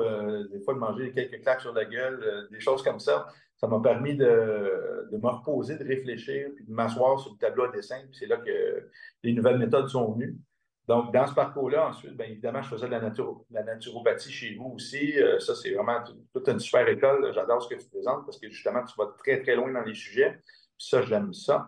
des 0.52 0.62
fois, 0.62 0.76
de 0.76 0.80
manger 0.80 1.12
quelques 1.12 1.42
claques 1.42 1.62
sur 1.62 1.74
la 1.74 1.86
gueule, 1.86 2.48
des 2.52 2.60
choses 2.60 2.84
comme 2.84 3.00
ça. 3.00 3.28
Ça 3.58 3.68
m'a 3.68 3.80
permis 3.82 4.16
de, 4.16 5.10
me 5.12 5.28
reposer, 5.28 5.78
de 5.78 5.84
réfléchir, 5.84 6.50
puis 6.56 6.66
de 6.66 6.72
m'asseoir 6.72 7.20
sur 7.20 7.34
le 7.34 7.38
tableau 7.38 7.64
à 7.64 7.72
dessin. 7.72 8.00
Puis 8.04 8.20
c'est 8.20 8.28
là 8.28 8.38
que 8.38 8.90
les 9.24 9.34
nouvelles 9.34 9.58
méthodes 9.58 9.90
sont 9.90 10.14
venues. 10.14 10.38
Donc, 10.88 11.14
dans 11.14 11.28
ce 11.28 11.34
parcours-là, 11.34 11.90
ensuite, 11.90 12.16
bien 12.16 12.28
évidemment, 12.28 12.62
je 12.62 12.70
faisais 12.70 12.88
de 12.88 12.92
la, 12.92 13.64
naturopathie 13.64 14.32
chez 14.32 14.56
vous 14.56 14.74
aussi. 14.76 15.22
Euh, 15.22 15.38
ça, 15.40 15.54
c'est 15.54 15.72
vraiment 15.72 16.02
toute 16.34 16.48
une 16.48 16.60
super 16.60 16.88
école. 16.88 17.34
J'adore 17.34 17.62
ce 17.62 17.68
que 17.68 17.76
tu 17.76 17.90
présentes 17.90 18.26
parce 18.26 18.40
que 18.40 18.50
justement, 18.50 18.84
tu 18.86 18.96
vas 18.98 19.08
très, 19.18 19.42
très 19.42 19.56
loin 19.56 19.72
dans 19.72 19.82
les 19.82 19.96
sujets. 19.96 20.40
Ça, 20.78 21.02
j'aime 21.02 21.34
ça. 21.34 21.68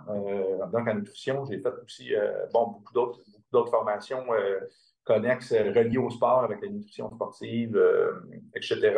donc, 0.72 0.88
en 0.88 0.94
nutrition, 0.94 1.44
j'ai 1.46 1.60
fait 1.60 1.74
aussi 1.84 2.14
bon, 2.54 2.68
beaucoup 2.68 2.94
d'autres 2.94 3.72
formations 3.72 4.24
connexes 5.10 5.54
euh, 5.54 5.72
reliés 5.74 5.98
au 5.98 6.12
sport 6.12 6.44
avec 6.44 6.62
la 6.62 6.70
nutrition 6.70 7.10
sportive, 7.10 7.76
euh, 7.76 8.22
etc. 8.56 8.96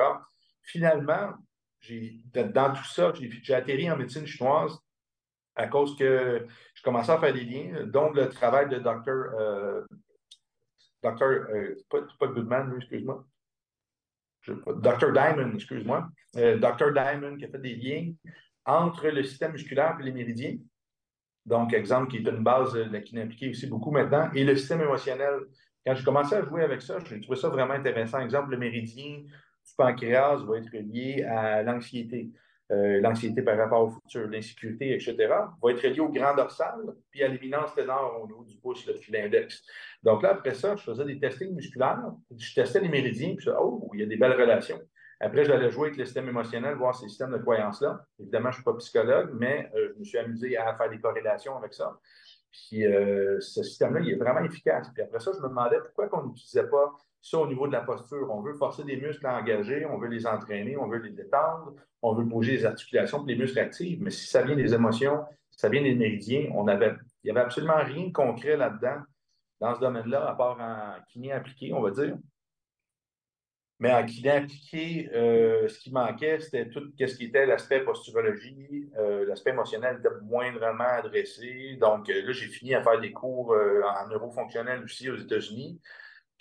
Finalement, 0.61 1.33
dans 2.35 2.73
tout 2.73 2.83
ça, 2.83 3.13
j'ai 3.41 3.53
atterri 3.55 3.89
en 3.89 3.97
médecine 3.97 4.27
chinoise 4.27 4.77
à 5.55 5.67
cause 5.67 5.97
que 5.97 6.45
je 6.73 6.83
commençais 6.83 7.11
à 7.13 7.17
faire 7.17 7.33
des 7.33 7.45
liens, 7.45 7.85
dont 7.85 8.11
le 8.11 8.29
travail 8.29 8.69
de 8.69 8.81
euh, 9.07 9.83
docteur 11.03 11.29
euh, 11.29 11.75
pas, 11.89 12.01
pas, 12.19 12.27
Goodman, 12.27 12.73
excuse-moi. 12.77 13.25
Dr. 14.47 15.11
Diamond, 15.13 15.53
excuse-moi. 15.53 16.09
Dr. 16.33 16.93
Diamond 16.93 17.37
qui 17.37 17.45
a 17.45 17.49
fait 17.49 17.59
des 17.59 17.75
liens 17.75 18.11
entre 18.65 19.07
le 19.09 19.23
système 19.23 19.51
musculaire 19.51 19.97
et 19.99 20.03
les 20.03 20.11
méridiens. 20.11 20.57
Donc, 21.45 21.73
exemple, 21.73 22.09
qui 22.09 22.17
est 22.17 22.27
une 22.27 22.43
base 22.43 22.73
qui 23.05 23.17
est 23.17 23.21
appliquée 23.21 23.49
aussi 23.49 23.67
beaucoup 23.67 23.91
maintenant, 23.91 24.31
et 24.33 24.43
le 24.43 24.55
système 24.55 24.81
émotionnel 24.81 25.41
quand 25.85 25.95
j'ai 25.95 26.03
commencé 26.03 26.35
à 26.35 26.43
jouer 26.43 26.63
avec 26.63 26.81
ça, 26.81 26.99
j'ai 26.99 27.19
trouvé 27.21 27.39
ça 27.39 27.49
vraiment 27.49 27.73
intéressant. 27.73 28.19
Exemple, 28.19 28.51
le 28.51 28.57
méridien 28.57 29.19
du 29.19 29.73
pancréas 29.75 30.37
va 30.37 30.57
être 30.57 30.71
lié 30.73 31.23
à 31.23 31.63
l'anxiété. 31.63 32.29
Euh, 32.71 33.01
l'anxiété 33.01 33.41
par 33.41 33.57
rapport 33.57 33.81
au 33.81 33.89
futur, 33.89 34.27
l'insécurité, 34.27 34.93
etc., 34.93 35.15
va 35.61 35.71
être 35.71 35.83
lié 35.85 35.99
au 35.99 36.07
grand 36.07 36.33
dorsal, 36.33 36.79
puis 37.09 37.21
à 37.21 37.27
l'éminence 37.27 37.75
ténor 37.75 38.21
au 38.23 38.27
niveau 38.27 38.45
du 38.45 38.55
pouce, 38.57 38.85
le 38.87 38.93
fil 38.93 39.15
index. 39.17 39.61
Donc 40.03 40.23
là, 40.23 40.31
après 40.31 40.53
ça, 40.53 40.75
je 40.77 40.83
faisais 40.83 41.03
des 41.03 41.19
testings 41.19 41.53
musculaires, 41.53 42.01
je 42.33 42.55
testais 42.55 42.79
les 42.79 42.87
méridiens, 42.87 43.35
puis 43.35 43.45
je 43.45 43.51
oh, 43.51 43.89
il 43.93 43.99
y 43.99 44.03
a 44.03 44.05
des 44.05 44.15
belles 44.15 44.39
relations. 44.39 44.79
Après, 45.19 45.43
j'allais 45.43 45.69
jouer 45.69 45.87
avec 45.87 45.97
le 45.97 46.05
système 46.05 46.29
émotionnel, 46.29 46.75
voir 46.75 46.95
ces 46.95 47.07
systèmes 47.09 47.31
de 47.31 47.37
croyances-là. 47.37 48.05
Évidemment, 48.19 48.51
je 48.51 48.57
ne 48.57 48.61
suis 48.61 48.63
pas 48.63 48.73
psychologue, 48.75 49.31
mais 49.33 49.69
euh, 49.75 49.89
je 49.93 49.99
me 49.99 50.03
suis 50.03 50.17
amusé 50.17 50.57
à 50.57 50.75
faire 50.75 50.89
des 50.89 50.99
corrélations 50.99 51.57
avec 51.57 51.73
ça. 51.73 51.99
Puis 52.51 52.85
euh, 52.85 53.39
ce 53.39 53.63
système-là, 53.63 53.99
il 53.99 54.11
est 54.11 54.15
vraiment 54.15 54.43
efficace. 54.43 54.89
Puis 54.93 55.03
après 55.03 55.19
ça, 55.19 55.31
je 55.35 55.41
me 55.41 55.49
demandais 55.49 55.77
pourquoi 55.79 56.09
on 56.19 56.27
n'utilisait 56.27 56.67
pas 56.67 56.93
ça 57.21 57.37
au 57.37 57.47
niveau 57.47 57.67
de 57.67 57.71
la 57.71 57.81
posture. 57.81 58.29
On 58.31 58.41
veut 58.41 58.53
forcer 58.53 58.83
des 58.83 58.97
muscles 58.97 59.25
à 59.27 59.39
engager, 59.39 59.85
on 59.85 59.97
veut 59.97 60.07
les 60.07 60.25
entraîner, 60.25 60.77
on 60.77 60.87
veut 60.87 60.99
les 60.99 61.11
détendre, 61.11 61.73
on 62.01 62.13
veut 62.13 62.23
bouger 62.23 62.53
les 62.53 62.65
articulations 62.65 63.19
pour 63.19 63.27
les 63.27 63.35
muscles 63.35 63.59
actifs. 63.59 63.99
Mais 64.01 64.09
si 64.09 64.27
ça 64.27 64.41
vient 64.41 64.55
des 64.55 64.73
émotions, 64.73 65.23
si 65.51 65.59
ça 65.59 65.69
vient 65.69 65.83
des 65.83 65.95
méridiens, 65.95 66.49
on 66.55 66.67
avait, 66.67 66.93
il 67.23 67.31
n'y 67.31 67.31
avait 67.31 67.45
absolument 67.45 67.83
rien 67.83 68.07
de 68.07 68.11
concret 68.11 68.57
là-dedans, 68.57 69.01
dans 69.59 69.75
ce 69.75 69.79
domaine-là, 69.79 70.27
à 70.27 70.33
part 70.33 70.59
en 70.59 71.01
kiné 71.07 71.31
appliqué, 71.31 71.71
on 71.73 71.81
va 71.81 71.91
dire. 71.91 72.17
Mais 73.81 73.91
en 73.91 73.97
appliqué, 73.97 75.09
euh, 75.11 75.67
ce 75.67 75.79
qui 75.79 75.91
manquait, 75.91 76.39
c'était 76.39 76.69
tout 76.69 76.91
ce 76.99 77.15
qui 77.15 77.25
était 77.25 77.47
l'aspect 77.47 77.79
posturologie. 77.79 78.91
Euh, 78.99 79.25
l'aspect 79.25 79.49
émotionnel 79.49 79.97
était 79.97 80.13
moindrement 80.21 80.83
adressé. 80.83 81.77
Donc 81.81 82.07
euh, 82.07 82.21
là, 82.21 82.31
j'ai 82.31 82.45
fini 82.45 82.75
à 82.75 82.83
faire 82.83 82.99
des 82.99 83.11
cours 83.11 83.55
en 83.55 84.07
neurofonctionnel 84.07 84.83
aussi 84.83 85.09
aux 85.09 85.17
États-Unis. 85.17 85.81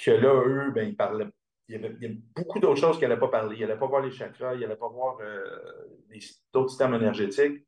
Que 0.02 0.11
là, 0.12 0.42
eux, 0.47 0.71
ben, 0.73 0.88
ils 0.88 0.97
parlaient. 0.97 1.28
Il 1.69 1.80
y 1.80 1.85
avait, 1.85 2.19
beaucoup 2.35 2.59
d'autres 2.59 2.80
choses 2.80 2.99
qu'ils 2.99 3.09
n'allaient 3.09 3.21
pas 3.21 3.28
parler. 3.28 3.57
Ils 3.57 3.61
n'allaient 3.61 3.78
pas 3.78 3.87
voir 3.87 4.02
les 4.02 4.11
chakras, 4.11 4.54
ils 4.54 4.61
n'allaient 4.61 4.76
pas 4.76 4.88
voir 4.88 5.19
d'autres 6.52 6.71
systèmes 6.71 6.95
énergétiques. 6.95 7.64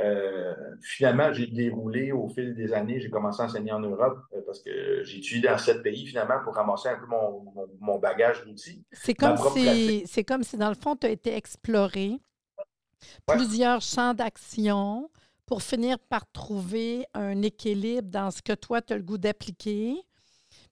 Euh, 0.00 0.54
finalement, 0.82 1.32
j'ai 1.32 1.46
déroulé 1.46 2.10
au 2.10 2.28
fil 2.28 2.54
des 2.54 2.72
années. 2.72 3.00
J'ai 3.00 3.10
commencé 3.10 3.42
à 3.42 3.44
enseigner 3.44 3.72
en 3.72 3.80
Europe 3.80 4.18
euh, 4.32 4.40
parce 4.44 4.60
que 4.60 5.04
j'ai 5.04 5.18
étudié 5.18 5.48
dans 5.48 5.58
sept 5.58 5.82
pays 5.82 6.06
finalement 6.06 6.42
pour 6.42 6.54
ramasser 6.54 6.88
un 6.88 6.98
peu 6.98 7.06
mon, 7.06 7.98
bagage 7.98 8.44
d'outils. 8.44 8.84
C'est 8.90 9.14
comme, 9.14 9.36
si, 9.36 10.02
c'est 10.06 10.24
comme 10.24 10.42
si, 10.42 10.56
dans 10.56 10.68
le 10.68 10.74
fond, 10.74 10.96
tu 10.96 11.06
as 11.06 11.10
été 11.10 11.34
exploré 11.36 12.18
plusieurs 13.26 13.82
champs 13.82 14.14
d'action 14.14 15.10
pour 15.46 15.62
finir 15.62 15.98
par 15.98 16.30
trouver 16.32 17.04
un 17.14 17.42
équilibre 17.42 18.08
dans 18.08 18.30
ce 18.30 18.42
que 18.42 18.54
toi, 18.54 18.82
tu 18.82 18.94
as 18.94 18.96
le 18.96 19.02
goût 19.02 19.18
d'appliquer 19.18 19.96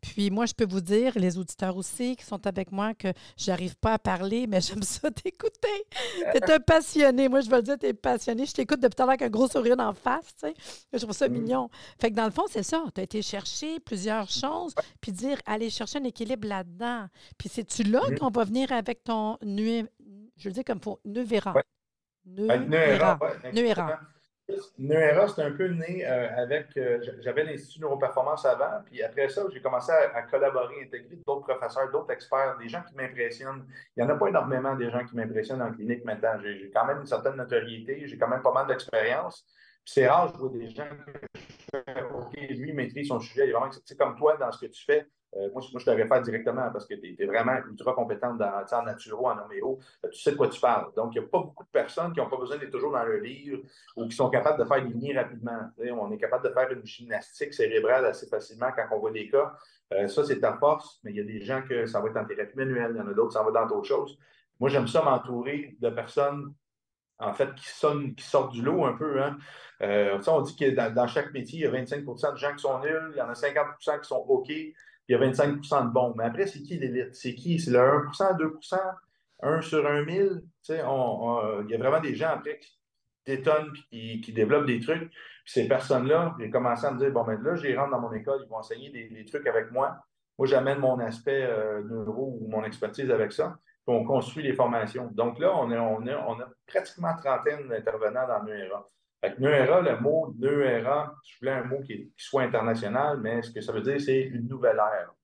puis 0.03 0.31
moi, 0.31 0.47
je 0.47 0.53
peux 0.53 0.67
vous 0.67 0.81
dire, 0.81 1.13
les 1.17 1.39
auditeurs 1.39 1.77
aussi 1.77 2.17
qui 2.17 2.25
sont 2.25 2.45
avec 2.47 2.73
moi, 2.73 2.93
que 2.93 3.09
j'arrive 3.37 3.77
pas 3.77 3.95
à 3.95 3.99
parler, 3.99 4.49
mais 4.49 4.61
j'aime 4.61 4.83
ça 4.83 5.11
t'écouter. 5.11 5.87
Tu 6.17 6.39
es 6.39 6.51
un 6.51 6.59
passionné. 6.59 7.29
Moi, 7.29 7.41
je 7.41 7.49
veux 7.49 7.57
le 7.57 7.63
dire, 7.63 7.79
tu 7.79 7.87
es 7.87 7.95
passionné. 7.95 8.45
Je 8.45 8.53
t'écoute 8.53 8.81
depuis 8.81 8.97
tout 8.97 9.03
à 9.03 9.07
l'heure 9.07 9.11
avec 9.11 9.23
un 9.23 9.31
gros 9.31 9.49
sourire 9.49 9.77
en 9.79 9.95
face. 9.95 10.35
Tu 10.35 10.49
sais. 10.49 10.55
Je 10.93 10.99
trouve 10.99 11.13
ça 11.13 11.29
mm. 11.29 11.33
mignon. 11.33 11.71
Fait 12.01 12.11
que 12.11 12.17
dans 12.17 12.25
le 12.25 12.33
fond, 12.33 12.45
c'est 12.51 12.65
ça. 12.65 12.83
Tu 12.95 13.01
as 13.01 13.05
été 13.05 13.23
chercher 13.23 13.79
plusieurs 13.79 14.29
choses, 14.29 14.75
puis 15.01 15.13
dire, 15.13 15.39
aller 15.47 15.71
chercher 15.71 16.01
un 16.01 16.05
équilibre 16.05 16.49
là-dedans. 16.49 17.07
Puis 17.39 17.49
c'est-tu 17.49 17.85
là 17.85 18.03
mm. 18.11 18.19
qu'on 18.19 18.31
va 18.31 18.45
venir 18.45 18.73
avec 18.73 19.05
ton 19.05 19.39
nu... 19.43 19.87
Je 20.37 20.49
veux 20.49 20.53
dire 20.53 20.65
comme 20.65 20.81
pour 20.81 20.99
Nevera. 21.05 21.55
Ouais. 21.55 21.63
Nevera. 22.27 23.19
Nevera. 23.53 24.01
Neuera, 24.79 25.29
c'est 25.29 25.43
un 25.43 25.53
peu 25.53 25.69
né 25.69 26.07
euh, 26.07 26.29
avec. 26.37 26.77
Euh, 26.77 27.01
j'avais 27.21 27.45
l'Institut 27.45 27.81
Neuroperformance 27.81 28.45
avant, 28.45 28.83
puis 28.85 29.03
après 29.03 29.29
ça, 29.29 29.43
j'ai 29.53 29.63
commencé 29.63 29.93
à, 29.93 30.23
collaborer, 30.23 30.83
intégrer 30.83 31.17
d'autres 31.27 31.47
professeurs, 31.47 31.91
d'autres 31.91 32.13
experts, 32.13 32.57
des 32.59 32.69
gens 32.69 32.83
qui 32.83 32.95
m'impressionnent. 32.95 33.65
Il 33.97 34.03
n'y 34.03 34.11
en 34.11 34.15
a 34.15 34.19
pas 34.19 34.29
énormément 34.29 34.75
des 34.75 34.91
gens 34.91 35.05
qui 35.05 35.17
m'impressionnent 35.17 35.63
en 35.63 35.73
clinique 35.73 36.05
maintenant. 36.05 36.41
J'ai 36.43 36.71
quand 36.75 36.85
même 36.87 37.01
une 37.01 37.07
certaine 37.07 37.37
notoriété, 37.37 38.07
j'ai 38.07 38.19
quand 38.19 38.29
même 38.29 38.43
pas 38.43 38.53
mal 38.53 38.67
d'expérience. 38.67 39.47
c'est 39.85 40.09
rare, 40.09 40.33
je 40.33 40.39
vois 40.39 40.51
des 40.51 40.69
gens 40.71 40.89
OK, 42.15 42.35
lui, 42.51 42.73
maîtrise 42.73 43.09
son 43.09 43.21
sujet. 43.21 43.47
Il 43.47 43.51
est 43.51 43.53
vraiment, 43.53 43.71
comme 43.99 44.17
toi 44.17 44.37
dans 44.37 44.53
ce 44.53 44.67
que 44.67 44.71
tu 44.71 44.85
fais. 44.85 45.07
Euh, 45.37 45.49
moi, 45.53 45.63
je 45.63 45.85
te 45.85 45.91
réfère 45.91 46.21
directement 46.21 46.71
parce 46.71 46.87
que 46.87 46.95
tu 46.95 47.17
es, 47.19 47.27
vraiment 47.27 47.57
ultra 47.71 47.95
compétente 47.95 48.39
dans, 48.39 48.65
en 48.71 48.83
naturo, 48.83 49.29
en 49.29 49.39
homéo. 49.39 49.79
Euh, 50.05 50.09
tu 50.11 50.21
sais 50.21 50.33
de 50.33 50.37
quoi 50.37 50.49
tu 50.49 50.61
parles. 50.61 50.93
Donc, 50.95 51.15
il 51.15 51.21
n'y 51.21 51.27
a 51.27 51.29
pas 51.29 51.39
beaucoup 51.39 51.65
de 51.65 51.71
personnes 51.71 52.13
qui 52.13 52.21
n'ont 52.21 52.29
pas 52.29 52.37
besoin 52.37 52.59
d'être 52.59 52.71
toujours 52.71 52.93
dans 52.93 53.05
le 53.05 53.19
livre 53.19 53.63
ou 53.97 54.07
qui 54.07 54.15
sont 54.15 54.29
capables 54.29 54.59
de 54.59 54.65
faire 54.65 54.83
des 54.83 54.93
lignes 54.93 55.17
rapidement. 55.17 55.71
on 55.79 56.11
est 56.13 56.19
capable 56.19 56.45
de 56.45 56.53
faire 56.53 56.71
une 56.71 56.85
gymnastique 56.85 57.55
cérébrale 57.55 58.05
assez 58.05 58.27
facilement 58.27 58.71
quand 58.77 58.85
on 58.93 58.99
voit 58.99 59.11
des 59.11 59.29
cas. 59.29 59.55
Euh, 59.95 60.07
ça, 60.07 60.25
c'est 60.25 60.41
ta 60.41 60.55
force, 60.59 61.01
mais 61.03 61.13
il 61.13 61.17
y 61.17 61.21
a 61.21 61.25
des 61.25 61.41
gens 61.41 61.63
que 61.63 61.87
ça 61.87 62.01
va 62.01 62.09
être 62.09 62.17
en 62.17 62.25
thérapie 62.25 62.57
manuelle, 62.57 62.93
il 62.95 62.99
y 62.99 63.01
en 63.01 63.09
a 63.09 63.15
d'autres, 63.15 63.33
ça 63.33 63.43
va 63.43 63.51
dans 63.51 63.67
d'autres 63.67 63.89
choses. 63.89 64.19
Moi, 64.61 64.69
j'aime 64.69 64.87
ça 64.87 65.03
m'entourer 65.03 65.77
de 65.81 65.91
personnes 65.91 66.55
en 67.19 67.33
fait, 67.33 67.55
qui, 67.55 67.69
sonnent, 67.69 68.15
qui 68.15 68.25
sortent 68.25 68.53
du 68.53 68.63
lot 68.63 68.85
un 68.85 68.95
peu. 68.95 69.23
Hein. 69.23 69.39
on 69.81 70.41
dit 70.43 70.57
que 70.57 70.71
dans, 70.71 71.07
chaque 71.07 71.33
métier, 71.33 71.61
il 71.61 71.63
y 71.63 71.67
a 71.67 71.71
25% 71.71 72.33
de 72.33 72.37
gens 72.37 72.53
qui 72.53 72.63
sont 72.63 72.81
nuls, 72.81 73.13
il 73.15 73.19
y 73.19 73.23
en 73.23 73.29
a 73.29 73.35
50% 73.35 74.01
qui 74.01 74.09
sont 74.09 74.25
OK 74.29 74.51
il 75.09 75.13
y 75.13 75.15
a 75.15 75.19
25% 75.19 75.89
de 75.89 75.93
bons. 75.93 76.15
Mais 76.17 76.25
après, 76.25 76.47
c'est 76.47 76.63
qui 76.63 76.79
l'élite? 76.79 77.15
C'est 77.15 77.35
qui? 77.35 77.59
C'est 77.59 77.71
le 77.71 77.79
1% 77.79 78.39
2% 78.39 78.79
1 79.43 79.61
sur 79.61 79.87
1 79.87 80.05
000? 80.05 80.35
il 80.69 80.75
y 80.75 81.75
a 81.75 81.79
vraiment 81.79 82.01
des 82.01 82.15
gens 82.15 82.29
après 82.29 82.59
qui 82.59 82.79
détonnent 83.27 83.73
et 83.91 84.21
qui, 84.21 84.33
développent 84.33 84.67
des 84.67 84.81
trucs. 84.81 85.11
Puis 85.11 85.53
ces 85.53 85.69
personnes-là, 85.69 86.37
j'ai 86.39 86.51
commencé 86.51 86.87
à 86.87 86.93
me 86.93 86.99
dire, 86.99 87.11
bon, 87.11 87.25
ben 87.25 87.41
là, 87.43 87.57
j'y 87.57 87.75
rentre 87.75 87.91
dans 87.91 88.01
mon 88.01 88.13
école, 88.13 88.41
ils 88.45 88.49
vont 88.49 88.57
enseigner 88.57 88.91
des, 88.91 89.25
trucs 89.25 89.47
avec 89.47 89.73
moi. 89.73 89.97
Moi, 90.39 90.47
j'amène 90.47 90.79
mon 90.79 90.99
aspect 91.01 91.43
euh, 91.43 91.83
neuro 91.83 92.39
ou 92.41 92.49
mon 92.49 92.65
expertise 92.65 93.11
avec 93.11 93.33
ça. 93.33 93.59
Puis 93.87 93.95
on 93.95 94.05
construit 94.05 94.45
les 94.45 94.55
formations. 94.55 95.11
Donc 95.13 95.39
là, 95.39 95.53
on, 95.57 95.71
est, 95.71 95.79
on, 95.79 95.97
on 95.97 96.41
a 96.41 96.49
pratiquement 96.67 97.15
trentaine 97.17 97.69
d'intervenants 97.69 98.27
dans 98.29 98.43
l'URA. 98.45 98.89
Fait 99.23 99.37
le 99.39 100.01
mot 100.01 100.35
Neuera, 100.37 101.15
je 101.25 101.39
voulais 101.39 101.53
un 101.53 101.63
mot 101.63 101.81
qui, 101.81 102.13
soit 102.17 102.43
international, 102.43 103.21
mais 103.21 103.41
ce 103.43 103.53
que 103.53 103.61
ça 103.61 103.73
veut 103.73 103.81
dire, 103.81 104.01
c'est 104.01 104.21
une 104.21 104.49
nouvelle 104.49 104.79
ère. 104.79 105.15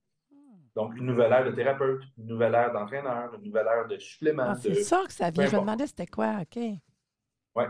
Donc, 0.77 0.97
une 0.97 1.07
nouvelle 1.07 1.33
ère 1.33 1.45
de 1.45 1.51
thérapeute, 1.51 2.03
une 2.17 2.27
nouvelle 2.27 2.55
ère 2.55 2.73
d'entraîneur, 2.73 3.35
une 3.35 3.43
nouvelle 3.43 3.67
ère 3.67 3.89
de 3.89 3.99
supplément. 3.99 4.45
Ah, 4.47 4.55
c'est 4.55 4.75
ça 4.75 5.03
que 5.05 5.13
ça 5.13 5.31
vient. 5.31 5.47
Je 5.47 5.57
me 5.57 5.61
demandais 5.63 5.89
c'était 5.89 6.07
quoi, 6.07 6.37
OK. 6.41 6.63
Oui, 7.57 7.65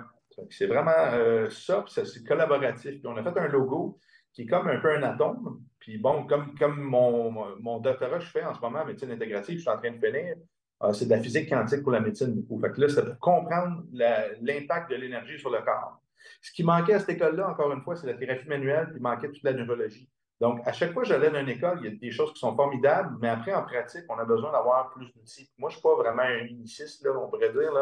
c'est 0.51 0.67
vraiment 0.67 0.91
euh, 1.15 1.49
ça, 1.49 1.83
puis 1.83 2.05
c'est 2.05 2.25
collaboratif. 2.25 2.91
Puis 2.91 3.07
on 3.07 3.17
a 3.17 3.23
fait 3.23 3.39
un 3.39 3.49
logo 3.49 3.99
qui 4.35 4.43
est 4.43 4.47
comme 4.47 4.69
un 4.69 4.79
peu 4.81 4.95
un 4.95 5.03
atome. 5.05 5.63
Puis 5.79 5.97
bon, 5.97 6.27
comme, 6.27 6.55
comme 6.59 6.79
mon, 6.79 7.57
mon 7.59 7.79
doctorat, 7.79 8.19
je 8.19 8.29
fais 8.29 8.45
en 8.45 8.53
ce 8.53 8.61
moment 8.61 8.81
en 8.81 8.85
médecine 8.85 9.11
intégrative, 9.11 9.57
je 9.57 9.61
suis 9.63 9.71
en 9.71 9.79
train 9.79 9.93
de 9.93 9.99
finir. 9.99 10.35
Euh, 10.83 10.93
c'est 10.93 11.07
de 11.07 11.11
la 11.11 11.21
physique 11.21 11.49
quantique 11.49 11.83
pour 11.83 11.93
la 11.93 12.01
médecine, 12.01 12.35
beaucoup. 12.35 12.61
Fait 12.61 12.71
que 12.71 12.83
là, 12.83 12.89
c'est 12.91 13.03
pour 13.03 13.19
comprendre 13.19 13.83
l'impact 13.93 14.91
de 14.91 14.97
l'énergie 14.97 15.39
sur 15.39 15.49
le 15.49 15.63
corps. 15.63 16.03
Ce 16.41 16.53
qui 16.53 16.65
manquait 16.65 16.95
à 16.95 17.01
cette 17.01 17.11
école-là, 17.11 17.51
encore 17.51 17.73
une 17.73 17.83
fois, 17.83 17.97
c'est 17.97 18.07
la 18.07 18.15
thérapie 18.15 18.49
manuelle, 18.49 18.87
puis 18.87 18.97
il 18.97 19.03
manquait 19.03 19.29
toute 19.29 19.43
la 19.43 19.53
neurologie. 19.53 20.09
Donc, 20.41 20.61
à 20.67 20.73
chaque 20.73 20.93
fois 20.93 21.03
que 21.03 21.09
j'allais 21.09 21.31
dans 21.31 21.41
une 21.41 21.49
école, 21.49 21.81
il 21.83 21.93
y 21.93 21.95
a 21.95 21.99
des 21.99 22.11
choses 22.13 22.33
qui 22.33 22.39
sont 22.39 22.55
formidables, 22.55 23.17
mais 23.21 23.29
après, 23.29 23.53
en 23.53 23.65
pratique, 23.65 24.05
on 24.09 24.19
a 24.19 24.25
besoin 24.25 24.53
d'avoir 24.53 24.91
plus 24.91 25.13
d'outils. 25.13 25.51
Moi, 25.59 25.69
je 25.69 25.75
ne 25.75 25.79
suis 25.79 25.83
pas 25.83 25.97
vraiment 25.97 26.23
un 26.23 26.45
uniciste, 26.47 27.05
là, 27.05 27.11
on 27.19 27.29
pourrait 27.29 27.53
dire. 27.53 27.73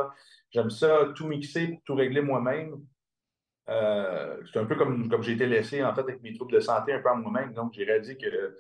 J'aime 0.51 0.71
ça 0.71 1.09
tout 1.15 1.27
mixer, 1.27 1.81
tout 1.85 1.95
régler 1.95 2.23
moi-même. 2.23 2.81
Euh, 3.69 4.41
c'est 4.51 4.59
un 4.59 4.65
peu 4.65 4.77
comme, 4.77 5.09
comme 5.09 5.23
j'ai 5.23 5.33
été 5.33 5.47
laissé, 5.47 5.85
en 5.85 5.95
fait, 5.95 6.01
avec 6.03 6.23
mes 6.23 6.33
troubles 6.33 6.53
de 6.53 6.61
santé 6.61 6.95
un 6.95 7.01
peu 7.01 7.11
à 7.11 7.15
moi-même. 7.15 7.53
Donc, 7.53 7.75
j'ai 7.75 7.85
réalisé 7.85 8.17
que 8.17 8.57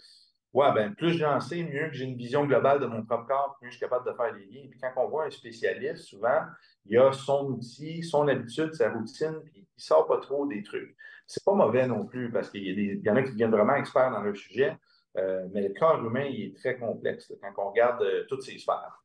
ouais, 0.56 0.72
ben, 0.72 0.94
plus 0.94 1.18
j'en 1.18 1.38
sais, 1.38 1.62
mieux 1.62 1.88
que 1.88 1.92
j'ai 1.92 2.06
une 2.06 2.16
vision 2.16 2.46
globale 2.46 2.80
de 2.80 2.86
mon 2.86 3.04
propre 3.04 3.26
corps, 3.26 3.56
plus 3.60 3.68
je 3.68 3.76
suis 3.76 3.80
capable 3.80 4.10
de 4.10 4.16
faire 4.16 4.32
les 4.34 4.46
liens. 4.46 4.66
Puis 4.70 4.80
quand 4.80 4.90
on 4.96 5.08
voit 5.08 5.26
un 5.26 5.30
spécialiste, 5.30 6.04
souvent, 6.04 6.40
il 6.86 6.96
a 6.96 7.12
son 7.12 7.50
outil, 7.50 8.02
son 8.02 8.26
habitude, 8.26 8.72
sa 8.72 8.90
routine, 8.90 9.38
puis 9.44 9.52
il 9.56 9.60
ne 9.60 9.82
sort 9.82 10.06
pas 10.06 10.16
trop 10.16 10.46
des 10.46 10.62
trucs. 10.62 10.96
C'est 11.26 11.44
pas 11.44 11.52
mauvais 11.52 11.86
non 11.86 12.06
plus, 12.06 12.32
parce 12.32 12.48
qu'il 12.48 12.62
y, 12.64 13.10
en 13.10 13.16
a 13.16 13.22
qui 13.22 13.32
deviennent 13.32 13.50
vraiment 13.50 13.74
experts 13.74 14.10
dans 14.10 14.22
leur 14.22 14.34
sujet, 14.34 14.74
euh, 15.18 15.46
mais 15.52 15.60
le 15.60 15.74
corps 15.78 16.02
humain, 16.02 16.24
il 16.24 16.46
est 16.46 16.56
très 16.56 16.78
complexe 16.78 17.34
quand 17.42 17.52
on 17.62 17.70
regarde 17.70 18.02
euh, 18.02 18.24
toutes 18.26 18.42
ces 18.42 18.56
sphères. 18.56 19.02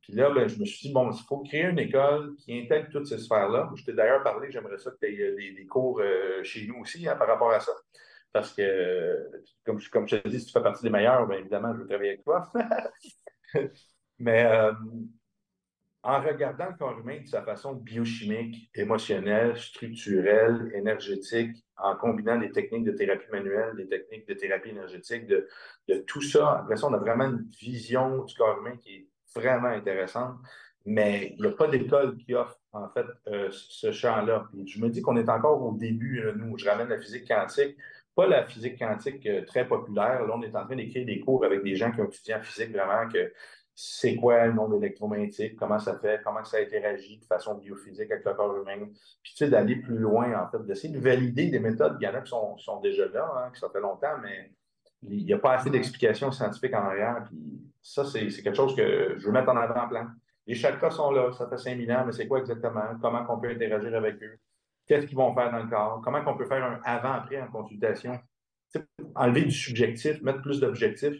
Puis 0.00 0.14
là, 0.14 0.30
ben, 0.30 0.48
je 0.48 0.58
me 0.58 0.64
suis 0.64 0.88
dit, 0.88 0.94
bon, 0.94 1.10
il 1.10 1.22
faut 1.28 1.38
créer 1.40 1.64
une 1.64 1.78
école 1.78 2.34
qui 2.36 2.58
intègre 2.58 2.88
toutes 2.90 3.06
ces 3.06 3.18
sphères-là. 3.18 3.70
Je 3.74 3.84
t'ai 3.84 3.92
d'ailleurs 3.92 4.22
parlé, 4.22 4.50
j'aimerais 4.50 4.78
ça 4.78 4.90
que 4.90 4.96
tu 5.00 5.06
aies 5.06 5.20
euh, 5.20 5.36
des, 5.36 5.66
cours 5.66 6.00
chez 6.42 6.66
nous 6.66 6.80
aussi 6.80 7.06
hein, 7.06 7.16
par 7.16 7.28
rapport 7.28 7.50
à 7.50 7.60
ça. 7.60 7.72
Parce 8.34 8.52
que, 8.52 9.30
comme, 9.64 9.78
je 9.78 10.16
te 10.16 10.28
dis, 10.28 10.40
si 10.40 10.46
tu 10.46 10.52
fais 10.52 10.62
partie 10.62 10.82
des 10.82 10.90
meilleurs, 10.90 11.26
bien 11.26 11.38
évidemment, 11.38 11.72
je 11.72 11.78
veux 11.78 11.86
travailler 11.86 12.10
avec 12.10 12.24
toi. 12.24 12.52
Mais 14.18 14.44
en 16.04 16.20
regardant 16.20 16.66
le 16.68 16.76
corps 16.76 16.98
humain 16.98 17.20
de 17.22 17.26
sa 17.26 17.42
façon 17.42 17.74
biochimique, 17.74 18.70
émotionnelle, 18.74 19.56
structurelle, 19.56 20.70
énergétique, 20.74 21.64
en 21.78 21.96
combinant 21.96 22.38
des 22.38 22.52
techniques 22.52 22.84
de 22.84 22.92
thérapie 22.92 23.30
manuelle, 23.32 23.74
des 23.76 23.88
techniques 23.88 24.28
de 24.28 24.34
thérapie 24.34 24.70
énergétique, 24.70 25.26
de, 25.26 25.48
tout 26.06 26.20
ça, 26.20 26.58
après 26.58 26.76
ça, 26.76 26.88
on 26.88 26.92
a 26.92 26.98
vraiment 26.98 27.24
une 27.24 27.48
vision 27.58 28.22
du 28.24 28.34
corps 28.34 28.58
humain 28.58 28.76
qui 28.82 28.90
est 28.90 29.08
vraiment 29.34 29.68
intéressante, 29.68 30.36
mais 30.84 31.34
il 31.38 31.42
n'y 31.42 31.48
a 31.48 31.52
pas 31.52 31.68
d'école 31.68 32.18
qui 32.18 32.34
offre, 32.34 32.58
en 32.72 32.90
fait, 32.90 33.06
euh, 33.28 33.48
ce 33.50 33.90
champ-là. 33.90 34.48
je 34.66 34.80
me 34.80 34.90
dis 34.90 35.00
qu'on 35.00 35.16
est 35.16 35.30
encore 35.30 35.62
au 35.62 35.72
début, 35.72 36.20
euh, 36.20 36.34
nous, 36.34 36.58
je 36.58 36.68
ramène 36.68 36.88
la 36.88 36.98
physique 36.98 37.26
quantique, 37.26 37.78
pas 38.14 38.26
la 38.26 38.44
physique 38.44 38.78
quantique 38.78 39.26
euh, 39.26 39.44
très 39.44 39.66
populaire. 39.66 40.26
Là, 40.26 40.34
on 40.34 40.42
est 40.42 40.54
en 40.54 40.64
train 40.64 40.76
d'écrire 40.76 41.04
des 41.04 41.20
cours 41.20 41.44
avec 41.44 41.62
des 41.62 41.76
gens 41.76 41.90
qui 41.90 42.00
ont 42.00 42.06
étudié 42.06 42.34
en 42.34 42.42
physique 42.42 42.72
vraiment 42.72 43.08
que 43.08 43.32
c'est 43.74 44.14
quoi 44.16 44.46
le 44.46 44.52
monde 44.52 44.74
électromagnétique, 44.74 45.56
comment 45.56 45.80
ça 45.80 45.98
fait, 45.98 46.20
comment 46.22 46.44
ça 46.44 46.58
interagit 46.58 47.18
de 47.18 47.24
façon 47.24 47.56
biophysique 47.56 48.10
avec 48.10 48.24
le 48.24 48.34
corps 48.34 48.56
humain. 48.56 48.86
Puis, 49.22 49.32
tu 49.32 49.36
sais, 49.36 49.50
d'aller 49.50 49.76
plus 49.76 49.98
loin, 49.98 50.40
en 50.40 50.48
fait, 50.48 50.64
d'essayer 50.64 50.94
de 50.94 51.00
valider 51.00 51.48
des 51.48 51.58
méthodes. 51.58 51.96
Il 52.00 52.04
y 52.04 52.08
en 52.08 52.14
a 52.14 52.20
qui 52.20 52.30
sont, 52.30 52.80
déjà 52.80 53.08
là, 53.08 53.28
hein, 53.36 53.50
qui 53.52 53.58
ça 53.58 53.68
fait 53.70 53.80
longtemps, 53.80 54.16
mais 54.22 54.52
il 55.02 55.24
n'y 55.24 55.32
a 55.32 55.38
pas 55.38 55.54
assez 55.54 55.70
d'explications 55.70 56.30
scientifiques 56.30 56.74
en 56.74 56.84
arrière. 56.84 57.24
Puis, 57.28 57.64
ça, 57.82 58.04
c'est 58.04 58.28
quelque 58.28 58.54
chose 58.54 58.76
que 58.76 59.16
je 59.18 59.26
veux 59.26 59.32
mettre 59.32 59.50
en 59.50 59.56
avant-plan. 59.56 60.06
Les 60.46 60.54
chakras 60.54 60.90
sont 60.90 61.10
là, 61.10 61.32
ça 61.32 61.48
fait 61.48 61.58
5000 61.58 61.90
ans, 61.92 62.04
mais 62.06 62.12
c'est 62.12 62.28
quoi 62.28 62.38
exactement? 62.38 62.82
Comment 63.00 63.24
on 63.28 63.40
peut 63.40 63.48
interagir 63.48 63.94
avec 63.94 64.22
eux? 64.22 64.38
Qu'est-ce 64.86 65.06
qu'ils 65.06 65.16
vont 65.16 65.34
faire 65.34 65.50
dans 65.50 65.62
le 65.62 65.68
corps? 65.68 66.00
Comment 66.04 66.20
on 66.26 66.36
peut 66.36 66.46
faire 66.46 66.62
un 66.64 66.80
avant-après 66.84 67.40
en 67.40 67.48
consultation? 67.48 68.18
enlever 69.14 69.42
du 69.42 69.52
subjectif, 69.52 70.20
mettre 70.22 70.42
plus 70.42 70.60
d'objectifs. 70.60 71.16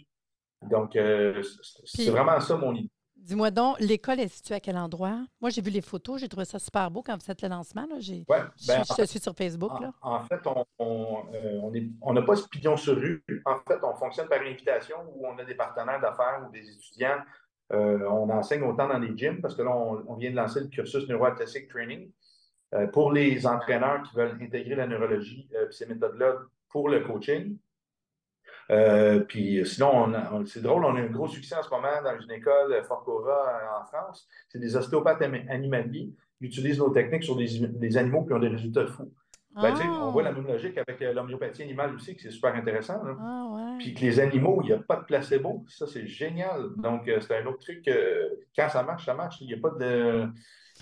Donc, 0.62 0.96
euh, 0.96 1.42
c'est 1.84 2.10
vraiment 2.10 2.40
ça 2.40 2.56
mon 2.56 2.74
idée. 2.74 2.90
Dis-moi 3.16 3.50
donc, 3.50 3.80
l'école 3.80 4.20
est 4.20 4.28
située 4.28 4.56
à 4.56 4.60
quel 4.60 4.76
endroit? 4.76 5.18
Moi, 5.40 5.48
j'ai 5.48 5.62
vu 5.62 5.70
les 5.70 5.80
photos, 5.80 6.20
j'ai 6.20 6.28
trouvé 6.28 6.44
ça 6.44 6.58
super 6.58 6.90
beau 6.90 7.02
quand 7.02 7.14
vous 7.14 7.24
faites 7.24 7.40
le 7.40 7.48
lancement. 7.48 7.86
Là. 7.88 7.96
Ouais, 7.96 8.42
ben, 8.68 8.82
je, 8.98 9.04
suis 9.06 9.18
sur 9.18 9.34
Facebook. 9.34 9.70
En, 9.72 9.80
là. 9.80 9.92
en 10.02 10.20
fait, 10.24 10.40
on 10.78 11.24
euh, 11.32 12.12
n'a 12.12 12.22
pas 12.22 12.36
ce 12.36 12.46
pignon 12.48 12.76
sur 12.76 12.96
rue. 12.96 13.24
En 13.46 13.60
fait, 13.66 13.78
on 13.82 13.94
fonctionne 13.94 14.28
par 14.28 14.40
invitation 14.42 14.96
où 15.14 15.26
on 15.26 15.38
a 15.38 15.44
des 15.44 15.54
partenaires 15.54 16.00
d'affaires 16.00 16.44
ou 16.46 16.52
des 16.52 16.68
étudiants. 16.68 17.18
Euh, 17.72 18.06
on 18.10 18.28
enseigne 18.28 18.62
autant 18.62 18.88
dans 18.88 18.98
les 18.98 19.16
gyms 19.16 19.40
parce 19.40 19.54
que 19.54 19.62
là, 19.62 19.74
on, 19.74 20.16
vient 20.16 20.30
de 20.30 20.36
lancer 20.36 20.60
le 20.60 20.66
cursus 20.66 21.08
neuroathlétique 21.08 21.68
training. 21.68 22.10
Pour 22.92 23.12
les 23.12 23.46
entraîneurs 23.46 24.02
qui 24.02 24.16
veulent 24.16 24.36
intégrer 24.40 24.74
la 24.74 24.86
neurologie, 24.86 25.48
ces 25.70 25.86
méthodes-là 25.86 26.36
pour 26.68 26.88
le 26.88 27.00
coaching. 27.00 27.56
Euh, 28.70 29.20
puis 29.20 29.64
sinon, 29.66 30.12
c'est 30.46 30.62
drôle, 30.62 30.84
on 30.84 30.96
a 30.96 31.00
un 31.00 31.06
gros 31.06 31.28
succès 31.28 31.54
en 31.54 31.62
ce 31.62 31.70
moment 31.70 32.02
dans 32.02 32.18
une 32.18 32.30
école, 32.30 32.82
Fort 32.84 33.04
Cora, 33.04 33.80
en 33.80 33.84
France. 33.86 34.28
C'est 34.48 34.58
des 34.58 34.76
ostéopathes 34.76 35.22
animaliers 35.22 36.10
qui 36.38 36.46
utilisent 36.46 36.78
nos 36.78 36.90
techniques 36.90 37.24
sur 37.24 37.36
des, 37.36 37.96
animaux 37.96 38.24
qui 38.24 38.32
ont 38.32 38.38
des 38.38 38.48
résultats 38.48 38.86
fous. 38.86 39.12
Ben, 39.54 39.74
on 39.88 40.10
voit 40.10 40.22
la 40.22 40.30
ah. 40.30 40.32
même 40.32 40.46
logique 40.46 40.76
avec 40.78 41.00
euh, 41.00 41.12
l'homéopathie 41.12 41.62
animale 41.62 41.94
aussi, 41.94 42.16
que 42.16 42.22
c'est 42.22 42.30
super 42.30 42.54
intéressant. 42.54 43.00
Ah, 43.20 43.76
Puis 43.78 43.94
que 43.94 44.00
les 44.00 44.18
animaux, 44.18 44.60
il 44.62 44.66
n'y 44.66 44.72
a 44.72 44.78
pas 44.78 44.96
de 44.96 45.04
placebo. 45.04 45.64
Ça, 45.68 45.86
c'est 45.86 46.06
génial. 46.06 46.70
Donc, 46.76 47.06
euh, 47.08 47.20
c'est 47.20 47.38
un 47.38 47.46
autre 47.46 47.58
truc. 47.58 47.88
quand 48.56 48.68
ça 48.68 48.82
marche, 48.82 49.04
ça 49.04 49.14
marche. 49.14 49.40
Il 49.40 49.46
n'y 49.46 49.54
a 49.54 49.58
pas 49.58 49.70
de. 49.70 50.28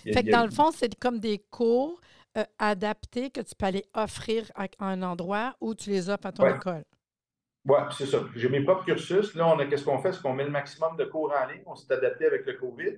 fait 0.03 0.23
que 0.23 0.31
dans 0.31 0.45
le 0.45 0.51
fond, 0.51 0.71
c'est 0.71 0.95
comme 0.95 1.19
des 1.19 1.39
cours 1.51 2.01
adaptés 2.57 3.29
que 3.29 3.41
tu 3.41 3.53
peux 3.55 3.67
aller 3.67 3.85
offrir 3.93 4.51
à 4.55 4.65
un 4.79 5.03
endroit 5.03 5.55
où 5.61 5.75
tu 5.75 5.91
les 5.91 6.09
offres 6.09 6.25
à 6.25 6.31
ton 6.31 6.47
école. 6.47 6.83
Oui, 7.65 7.77
c'est 7.95 8.07
ça. 8.07 8.19
J'ai 8.35 8.49
mes 8.49 8.61
propres 8.61 8.83
cursus. 8.83 9.35
Là, 9.35 9.47
on 9.47 9.59
a 9.59 9.65
qu'est-ce 9.65 9.85
qu'on 9.85 9.99
fait? 9.99 10.11
C'est 10.11 10.21
qu'on 10.21 10.33
met 10.33 10.43
le 10.43 10.49
maximum 10.49 10.97
de 10.97 11.05
cours 11.05 11.31
en 11.31 11.47
ligne. 11.47 11.61
On 11.65 11.75
s'est 11.75 11.93
adapté 11.93 12.25
avec 12.25 12.45
le 12.45 12.53
COVID. 12.53 12.97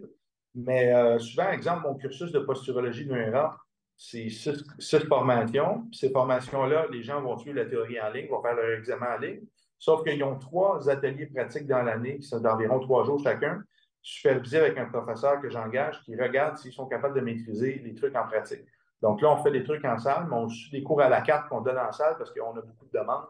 Mais 0.55 0.94
euh, 0.94 1.20
souvent, 1.20 1.51
exemple, 1.51 1.84
mon 1.84 1.96
cursus 1.96 2.32
de 2.32 2.39
posturologie 2.39 3.05
de 3.05 3.13
l'UNRA, 3.13 3.60
c'est 3.98 4.30
six, 4.30 4.64
formations. 5.08 5.88
ces 5.92 6.10
formations-là, 6.10 6.88
les 6.92 7.02
gens 7.02 7.22
vont 7.22 7.38
suivre 7.38 7.58
la 7.58 7.66
théorie 7.66 8.00
en 8.00 8.10
ligne, 8.10 8.28
vont 8.30 8.42
faire 8.42 8.56
leur 8.56 8.78
examen 8.78 9.16
en 9.16 9.20
ligne. 9.20 9.42
Sauf 9.80 10.04
qu'ils 10.04 10.24
ont 10.24 10.38
trois 10.38 10.90
ateliers 10.90 11.28
pratiques 11.28 11.68
dans 11.68 11.82
l'année, 11.82 12.18
qui 12.18 12.28
sont 12.28 12.40
d'environ 12.40 12.80
trois 12.80 13.06
jours 13.06 13.22
chacun, 13.22 13.64
supervisés 14.02 14.60
avec 14.60 14.78
un 14.78 14.86
professeur 14.86 15.42
que 15.42 15.50
j'engage 15.50 16.02
qui 16.04 16.16
regarde 16.16 16.58
s'ils 16.58 16.74
sont 16.74 16.88
capables 16.88 17.16
de 17.16 17.22
maîtriser 17.22 17.82
les 17.84 17.96
trucs 17.96 18.16
en 18.16 18.28
pratique. 18.28 18.66
Donc 19.02 19.22
là, 19.22 19.32
on 19.32 19.44
fait 19.44 19.52
des 19.52 19.64
trucs 19.64 19.84
en 19.86 19.98
salle, 19.98 20.28
mais 20.30 20.36
on 20.36 20.48
suit 20.48 20.72
des 20.72 20.84
cours 20.84 21.02
à 21.02 21.10
la 21.10 21.22
carte 21.22 21.50
qu'on 21.50 21.62
donne 21.62 21.78
en 21.78 21.92
salle 21.92 22.16
parce 22.18 22.32
qu'on 22.32 22.56
a 22.58 22.62
beaucoup 22.62 22.86
de 22.86 22.98
demandes. 22.98 23.25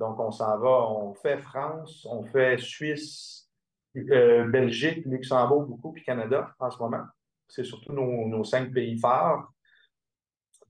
Donc, 0.00 0.18
on 0.18 0.32
s'en 0.32 0.58
va, 0.58 0.88
on 0.88 1.14
fait 1.14 1.38
France, 1.38 2.06
on 2.10 2.24
fait 2.24 2.58
Suisse, 2.58 3.48
euh, 3.96 4.48
Belgique, 4.48 5.04
Luxembourg 5.06 5.62
beaucoup, 5.62 5.92
puis 5.92 6.02
Canada 6.02 6.52
en 6.58 6.70
ce 6.70 6.78
moment. 6.78 7.04
C'est 7.46 7.64
surtout 7.64 7.92
nos, 7.92 8.42
cinq 8.42 8.72
pays 8.72 8.98
phares. 8.98 9.51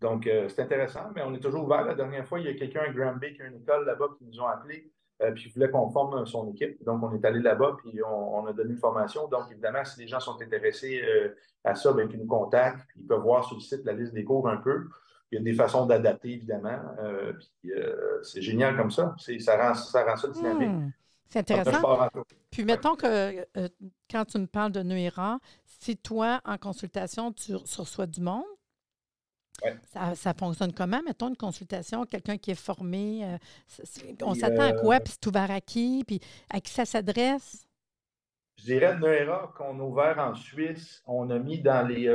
Donc, 0.02 0.26
euh, 0.26 0.48
c'est 0.48 0.62
intéressant, 0.62 1.10
mais 1.14 1.22
on 1.22 1.34
est 1.34 1.40
toujours 1.40 1.64
ouvert. 1.64 1.84
La 1.84 1.94
dernière 1.94 2.26
fois, 2.26 2.40
il 2.40 2.46
y 2.46 2.48
a 2.48 2.54
quelqu'un 2.54 2.80
à 2.80 2.88
Granby 2.88 3.34
qui 3.34 3.42
a 3.42 3.46
une 3.46 3.56
école 3.56 3.86
là-bas 3.86 4.08
qui 4.18 4.24
nous 4.24 4.40
ont 4.40 4.46
appelés, 4.46 4.90
euh, 5.22 5.30
puis 5.32 5.44
ils 5.46 5.52
voulaient 5.52 5.70
qu'on 5.70 5.90
forme 5.90 6.26
son 6.26 6.50
équipe. 6.50 6.82
Donc, 6.84 7.02
on 7.02 7.14
est 7.14 7.24
allé 7.24 7.40
là-bas, 7.40 7.76
puis 7.78 8.00
on, 8.02 8.44
a 8.46 8.52
donné 8.52 8.72
une 8.72 8.78
formation. 8.78 9.28
Donc, 9.28 9.44
évidemment, 9.50 9.84
si 9.84 10.00
les 10.00 10.08
gens 10.08 10.20
sont 10.20 10.40
intéressés 10.42 11.02
à 11.64 11.74
ça, 11.74 11.92
bien, 11.92 12.08
ils 12.12 12.18
nous 12.18 12.26
contactent, 12.26 12.86
puis 12.88 13.00
ils 13.00 13.06
peuvent 13.06 13.22
voir 13.22 13.44
sur 13.44 13.56
le 13.56 13.62
site 13.62 13.84
la 13.84 13.92
liste 13.92 14.12
des 14.12 14.24
cours 14.24 14.48
un 14.48 14.58
peu. 14.58 14.88
Il 15.32 15.36
y 15.36 15.38
a 15.38 15.42
des 15.42 15.54
façons 15.54 15.86
d'adapter, 15.86 16.34
évidemment. 16.34 16.78
Euh, 16.98 17.32
euh, 17.64 18.20
c'est 18.22 18.42
génial 18.42 18.76
comme 18.76 18.90
ça. 18.90 19.16
Ça 19.40 19.56
rend, 19.56 19.74
ça 19.74 20.04
rend 20.04 20.16
ça 20.16 20.28
dynamique. 20.28 20.68
Hmm. 20.68 20.90
c'est 21.30 21.38
intéressant. 21.38 22.08
Puis 22.50 22.64
mettons 22.66 22.94
que 22.94 23.06
euh, 23.56 23.68
quand 24.10 24.26
tu 24.26 24.38
me 24.38 24.46
parles 24.46 24.72
de 24.72 24.82
Nuira, 24.82 25.38
si 25.64 25.96
toi, 25.96 26.42
en 26.44 26.58
consultation, 26.58 27.32
tu 27.32 27.54
reçois 27.54 28.06
du 28.06 28.20
monde, 28.20 28.44
ça, 30.14 30.34
fonctionne 30.34 30.72
comment? 30.72 31.00
Mettons 31.06 31.28
une 31.28 31.36
consultation, 31.36 32.04
quelqu'un 32.04 32.36
qui 32.36 32.50
est 32.50 32.60
formé, 32.60 33.26
on 34.22 34.34
s'attend 34.34 34.62
à 34.62 34.72
quoi? 34.72 35.00
Puis 35.00 35.14
c'est 35.14 35.26
ouvert 35.26 35.50
à 35.50 35.60
qui? 35.60 36.04
Puis 36.06 36.20
à 36.50 36.60
qui 36.60 36.72
ça 36.72 36.84
s'adresse? 36.84 37.66
Je 38.58 38.64
dirais 38.64 38.96
Nuira 38.98 39.52
qu'on 39.56 39.78
a 39.78 39.82
ouvert 39.82 40.18
en 40.18 40.34
Suisse, 40.34 41.02
on 41.06 41.30
a 41.30 41.38
mis 41.38 41.60
dans 41.60 41.86
les 41.86 42.08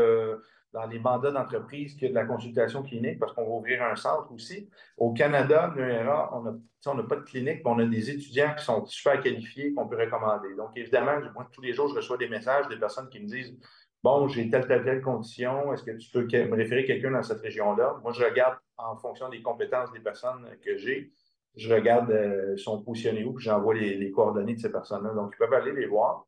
dans 0.74 0.86
les 0.86 1.00
mandats 1.00 1.32
d'entreprise 1.32 1.94
qu'il 1.94 2.04
y 2.04 2.06
a 2.06 2.10
de 2.10 2.16
la 2.16 2.26
consultation 2.26 2.84
clinique 2.84 3.20
parce 3.20 3.34
qu'on 3.34 3.46
va 3.46 3.50
ouvrir 3.50 3.82
un 3.84 3.96
centre 3.96 4.32
aussi. 4.32 4.70
Au 4.98 5.12
Canada, 5.14 5.74
on 5.76 6.94
n'a 6.94 7.04
pas 7.04 7.16
de 7.16 7.22
clinique, 7.22 7.62
mais 7.64 7.72
on 7.72 7.80
a 7.80 7.86
des 7.86 8.12
étudiants 8.12 8.54
qui 8.56 8.66
sont 8.66 8.86
super 8.86 9.20
qualifiés 9.22 9.74
qu'on 9.74 9.88
peut 9.88 9.98
recommander. 9.98 10.54
Donc, 10.56 10.72
évidemment, 10.76 11.20
moi, 11.34 11.48
tous 11.52 11.62
les 11.62 11.74
jours, 11.74 11.88
je 11.90 11.96
reçois 11.96 12.18
des 12.18 12.30
messages 12.30 12.68
des 12.68 12.78
personnes 12.78 13.10
qui 13.10 13.20
me 13.20 13.28
disent 13.28 13.58
Bon, 14.08 14.30
j'ai 14.30 14.50
telle, 14.50 14.66
telle, 14.66 14.86
telle 14.86 15.02
condition, 15.02 15.74
est-ce 15.74 15.84
que 15.84 15.92
tu 15.92 16.10
peux 16.10 16.22
me 16.22 16.56
référer 16.56 16.86
quelqu'un 16.86 17.12
dans 17.12 17.24
cette 17.24 17.42
région-là? 17.42 18.00
Moi, 18.02 18.14
je 18.14 18.24
regarde 18.24 18.58
en 18.78 18.96
fonction 18.96 19.28
des 19.28 19.42
compétences 19.42 19.92
des 19.92 20.00
personnes 20.00 20.48
que 20.64 20.78
j'ai, 20.78 21.12
je 21.58 21.74
regarde, 21.74 22.10
euh, 22.12 22.56
sont 22.56 22.82
positionnés 22.82 23.26
où, 23.26 23.34
puis 23.34 23.44
j'envoie 23.44 23.74
les, 23.74 24.10
coordonnées 24.12 24.56
de 24.56 24.62
ces 24.62 24.72
personnes-là. 24.72 25.10
Donc, 25.14 25.34
ils 25.36 25.38
peuvent 25.38 25.54
aller 25.54 25.74
les 25.74 25.88
voir. 25.88 26.26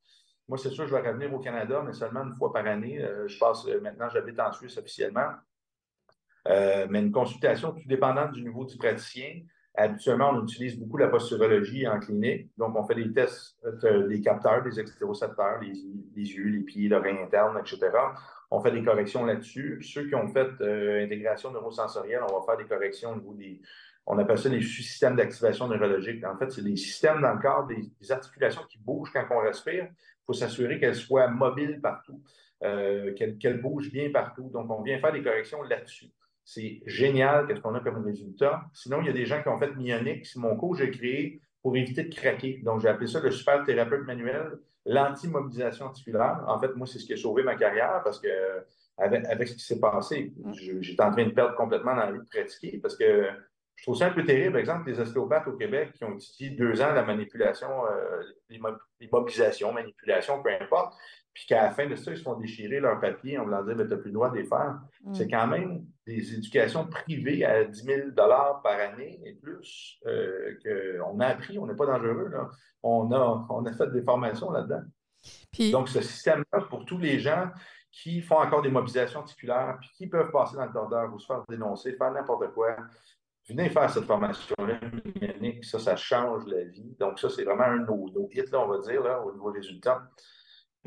Moi, 0.49 0.57
c'est 0.57 0.71
sûr, 0.71 0.87
je 0.87 0.93
vais 0.93 1.07
revenir 1.07 1.33
au 1.33 1.39
Canada, 1.39 1.81
mais 1.85 1.93
seulement 1.93 2.25
une 2.25 2.33
fois 2.33 2.51
par 2.51 2.67
année. 2.67 3.01
Euh, 3.01 3.29
je 3.29 3.39
passe 3.39 3.65
euh, 3.67 3.79
maintenant, 3.79 4.09
j'habite 4.09 4.37
en 4.41 4.51
Suisse 4.51 4.77
officiellement. 4.77 5.29
Euh, 6.49 6.85
mais 6.89 6.99
une 6.99 7.13
consultation, 7.13 7.71
tout 7.71 7.87
dépendant 7.87 8.29
du 8.29 8.43
niveau 8.43 8.65
du 8.65 8.75
praticien. 8.75 9.39
Habituellement, 9.75 10.31
on 10.31 10.43
utilise 10.43 10.77
beaucoup 10.77 10.97
la 10.97 11.07
posturologie 11.07 11.87
en 11.87 11.99
clinique. 11.99 12.49
Donc, 12.57 12.75
on 12.75 12.83
fait 12.83 12.95
des 12.95 13.13
tests 13.13 13.57
des 14.09 14.21
capteurs, 14.21 14.63
des 14.63 14.79
extérocepteurs, 14.79 15.61
les, 15.61 15.71
yeux, 16.15 16.49
les 16.49 16.61
pieds, 16.61 16.89
l'oreille 16.89 17.17
interne, 17.19 17.57
etc. 17.59 17.79
On 18.51 18.59
fait 18.59 18.71
des 18.71 18.83
corrections 18.83 19.25
là-dessus. 19.25 19.79
Ceux 19.81 20.07
qui 20.07 20.15
ont 20.15 20.27
fait 20.27 20.49
intégration 21.03 21.51
neurosensorielle, 21.51 22.21
on 22.29 22.39
va 22.39 22.45
faire 22.45 22.57
des 22.57 22.65
corrections 22.65 23.11
au 23.11 23.15
niveau 23.15 23.33
des, 23.35 23.61
on 24.11 24.17
appelle 24.17 24.39
ça 24.39 24.49
les 24.49 24.63
systèmes 24.63 25.15
d'activation 25.15 25.67
neurologique. 25.67 26.25
En 26.25 26.35
fait, 26.35 26.49
c'est 26.51 26.63
des 26.63 26.75
systèmes 26.75 27.21
dans 27.21 27.33
le 27.33 27.39
corps, 27.39 27.67
des, 27.67 28.11
articulations 28.11 28.63
qui 28.67 28.79
bougent 28.79 29.11
quand 29.13 29.23
on 29.29 29.39
respire. 29.39 29.87
Il 29.91 30.25
faut 30.25 30.33
s'assurer 30.33 30.79
qu'elles 30.79 30.95
soient 30.95 31.27
mobiles 31.27 31.79
partout, 31.79 32.19
euh, 32.63 33.13
qu'elles 33.13 33.61
bougent 33.61 33.91
bien 33.91 34.09
partout. 34.11 34.49
Donc, 34.51 34.69
on 34.71 34.81
vient 34.81 34.99
faire 34.99 35.13
des 35.13 35.21
corrections 35.21 35.61
là-dessus. 35.61 36.07
C'est 36.51 36.81
génial 36.87 37.45
qu'est-ce 37.45 37.61
qu'on 37.61 37.75
a 37.75 37.79
comme 37.79 38.03
résultat. 38.03 38.63
Sinon, 38.73 39.01
il 39.01 39.05
y 39.05 39.09
a 39.09 39.13
des 39.13 39.27
gens 39.27 39.39
qui 39.39 39.49
ont 39.49 39.57
fait 39.59 39.71
Myonic. 39.75 40.25
C'est 40.25 40.39
mon 40.39 40.55
cours 40.55 40.75
que 40.75 40.83
j'ai 40.83 40.89
créé 40.89 41.41
pour 41.61 41.77
éviter 41.77 42.05
de 42.05 42.15
craquer. 42.15 42.59
Donc, 42.63 42.81
j'ai 42.81 42.87
appelé 42.87 43.05
ça 43.05 43.19
le 43.19 43.29
super 43.29 43.63
thérapeute 43.63 44.07
manuel, 44.07 44.57
l'antimobilisation 44.83 45.85
articulaire. 45.85 46.43
En 46.47 46.59
fait, 46.59 46.75
moi, 46.75 46.87
c'est 46.87 46.97
ce 46.97 47.05
qui 47.05 47.13
a 47.13 47.17
sauvé 47.17 47.43
ma 47.43 47.53
carrière 47.53 48.01
parce 48.03 48.19
que 48.19 48.29
avec, 48.97 49.47
ce 49.47 49.53
qui 49.53 49.63
s'est 49.63 49.79
passé, 49.79 50.33
mm. 50.43 50.51
j'étais 50.81 51.03
en 51.03 51.11
train 51.11 51.25
de 51.25 51.33
perdre 51.33 51.53
complètement 51.53 51.93
dans 51.93 52.05
la 52.05 52.13
vie 52.13 52.19
de 52.19 52.25
pratiquer 52.27 52.79
parce 52.79 52.97
que 52.97 53.29
je 53.79 53.83
trouve 53.83 53.95
ça 53.95 54.07
un 54.07 54.11
peu 54.11 54.25
terrible, 54.25 54.51
par 54.51 54.59
exemple, 54.59 54.89
les 54.89 54.99
ostéopathes 54.99 55.47
au 55.47 55.53
Québec 55.53 55.93
qui 55.93 56.03
ont 56.03 56.13
étudié 56.13 56.49
deux 56.49 56.81
ans 56.81 56.91
la 56.91 57.03
manipulation, 57.03 57.69
euh, 57.85 58.21
l'immobilisation, 58.99 59.71
manipulation, 59.71 60.43
peu 60.43 60.49
importe, 60.51 60.97
puis 61.33 61.45
qu'à 61.47 61.63
la 61.63 61.71
fin 61.71 61.87
de 61.87 61.95
ça, 61.95 62.11
ils 62.11 62.17
se 62.17 62.23
font 62.23 62.35
déchirer 62.35 62.81
leur 62.81 62.99
papier 62.99 63.37
en 63.37 63.45
voulant 63.45 63.63
dire 63.63 63.77
ben, 63.77 63.87
tu 63.87 63.93
n'as 63.93 63.99
plus 63.99 64.09
le 64.09 64.15
droit 64.15 64.29
de 64.31 64.35
les 64.35 64.43
faire. 64.43 64.81
Mm. 65.05 65.13
C'est 65.13 65.29
quand 65.29 65.47
même 65.47 65.85
des 66.05 66.33
éducations 66.33 66.87
privées 66.87 67.45
à 67.45 67.63
10 67.63 67.83
000 67.83 67.99
par 68.15 68.65
année 68.65 69.21
et 69.23 69.35
plus 69.35 69.97
euh, 70.05 70.57
qu'on 70.61 71.19
a 71.21 71.27
appris, 71.27 71.57
on 71.57 71.65
n'est 71.65 71.75
pas 71.75 71.85
dangereux. 71.85 72.27
Là. 72.27 72.49
On, 72.83 73.13
a, 73.13 73.47
on 73.49 73.65
a 73.65 73.71
fait 73.71 73.89
des 73.93 74.01
formations 74.01 74.51
là-dedans. 74.51 74.83
Donc, 75.71 75.87
ce 75.87 76.01
système-là, 76.01 76.61
pour 76.69 76.83
tous 76.83 76.97
les 76.97 77.19
gens 77.19 77.49
qui 77.91 78.21
font 78.21 78.37
encore 78.37 78.61
des 78.61 78.69
mobilisations 78.69 79.21
articulaires, 79.21 79.77
puis 79.79 79.89
qui 79.95 80.07
peuvent 80.07 80.31
passer 80.31 80.57
dans 80.57 80.65
le 80.65 80.71
tordeur 80.71 81.13
ou 81.13 81.19
se 81.19 81.25
faire 81.25 81.43
dénoncer, 81.47 81.93
faire 81.93 82.11
n'importe 82.11 82.53
quoi, 82.53 82.75
venez 83.49 83.69
faire 83.69 83.89
cette 83.89 84.05
formation-là, 84.05 84.79
ça, 85.63 85.79
ça 85.79 85.95
change 85.95 86.45
la 86.47 86.63
vie. 86.65 86.95
Donc, 86.99 87.19
ça, 87.19 87.29
c'est 87.29 87.43
vraiment 87.43 87.63
un 87.63 87.77
de 87.77 87.85
nos, 87.85 88.29
hits, 88.31 88.43
on 88.53 88.67
va 88.67 88.77
dire, 88.79 89.01
là, 89.01 89.21
au 89.21 89.31
niveau 89.33 89.51
résultat. 89.51 90.09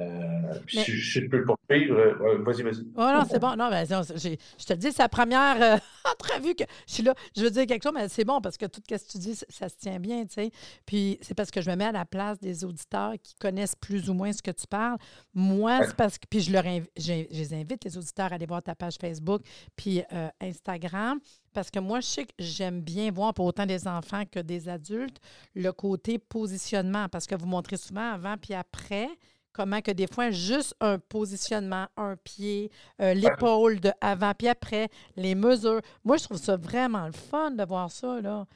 Euh, 0.01 0.55
je, 0.67 0.81
je, 0.81 1.21
peux 1.21 1.45
poursuivre. 1.45 1.99
Euh, 1.99 2.39
vas-y, 2.43 2.63
vas-y. 2.63 2.83
Oh 2.97 3.11
non, 3.13 3.25
c'est 3.29 3.39
bon. 3.39 3.55
Non, 3.57 3.71
je 3.71 4.65
te 4.65 4.73
dis, 4.73 4.91
c'est 4.91 5.03
la 5.03 5.09
première 5.11 5.61
euh, 5.61 5.77
entrevue 6.11 6.55
que 6.55 6.65
je 6.89 6.95
suis 6.95 7.03
là. 7.03 7.15
Je 7.37 7.43
veux 7.43 7.51
dire 7.51 7.67
quelque 7.67 7.83
chose, 7.83 7.93
mais 7.95 8.09
c'est 8.09 8.25
bon 8.25 8.41
parce 8.41 8.57
que 8.57 8.65
tout 8.65 8.81
ce 8.89 8.95
que 8.95 9.13
tu 9.13 9.19
dis, 9.19 9.39
ça, 9.51 9.69
se 9.69 9.77
tient 9.77 10.01
bien, 10.01 10.25
tu 10.25 10.35
sais. 10.35 10.51
Puis 10.87 11.19
c'est 11.21 11.35
parce 11.35 11.51
que 11.51 11.61
je 11.61 11.71
me 11.71 11.77
mets 11.77 11.85
à 11.85 11.93
la 11.93 12.07
place 12.07 12.41
des 12.41 12.65
auditeurs 12.65 13.13
qui 13.23 13.35
connaissent 13.35 13.77
plus 13.77 14.09
ou 14.09 14.15
moins 14.15 14.33
ce 14.33 14.41
que 14.41 14.51
tu 14.51 14.67
parles. 14.67 14.97
Moi, 15.35 15.81
c'est 15.87 15.97
parce 15.97 16.17
que. 16.17 16.27
Puis 16.29 16.41
je, 16.41 16.53
leur 16.53 16.65
je, 16.97 17.27
les 17.31 17.53
invite, 17.53 17.85
les 17.85 17.99
auditeurs, 17.99 18.33
à 18.33 18.37
aller 18.37 18.47
voir 18.47 18.63
ta 18.63 18.75
page 18.75 18.97
Facebook 18.99 19.43
puis 19.77 20.03
Instagram. 20.41 21.21
Parce 21.53 21.71
que 21.71 21.81
moi, 21.81 22.01
je 22.01 22.07
sais 22.07 22.25
que 22.25 22.33
j'aime 22.39 22.81
bien 22.81 23.11
voir, 23.11 23.35
pour 23.35 23.45
autant 23.45 23.67
des 23.67 23.87
enfants 23.87 24.25
que 24.25 24.41
des 24.41 24.71
adultes, 24.71 25.19
le 25.55 25.71
côté 25.71 26.19
positionnement. 26.19 27.11
Parce 27.11 27.27
que 27.27 27.35
vous 27.35 27.47
montrez 27.47 27.77
souvent 27.77 28.13
avant 28.13 28.39
puis 28.39 28.55
après 28.55 29.11
comment 29.53 29.81
que 29.81 29.91
des 29.91 30.07
fois, 30.07 30.31
juste 30.31 30.75
un 30.81 30.99
positionnement, 30.99 31.87
un 31.97 32.17
pied, 32.17 32.71
euh, 33.01 33.15
l'épaule 33.15 33.81
de 33.81 33.91
avant 34.01 34.33
puis 34.37 34.49
après, 34.49 34.89
les 35.17 35.35
mesures. 35.35 35.81
Moi, 36.05 36.17
je 36.17 36.25
trouve 36.25 36.39
ça 36.39 36.57
vraiment 36.57 37.07
le 37.07 37.13
fun 37.13 37.51
de 37.51 37.65
voir 37.65 37.91
ça, 37.91 38.21
là. 38.21 38.47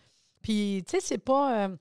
Puis, 0.43 0.85
tu 0.87 0.93
sais, 0.93 1.01
c'est 1.01 1.19
pas... 1.19 1.67
Euh, 1.67 1.77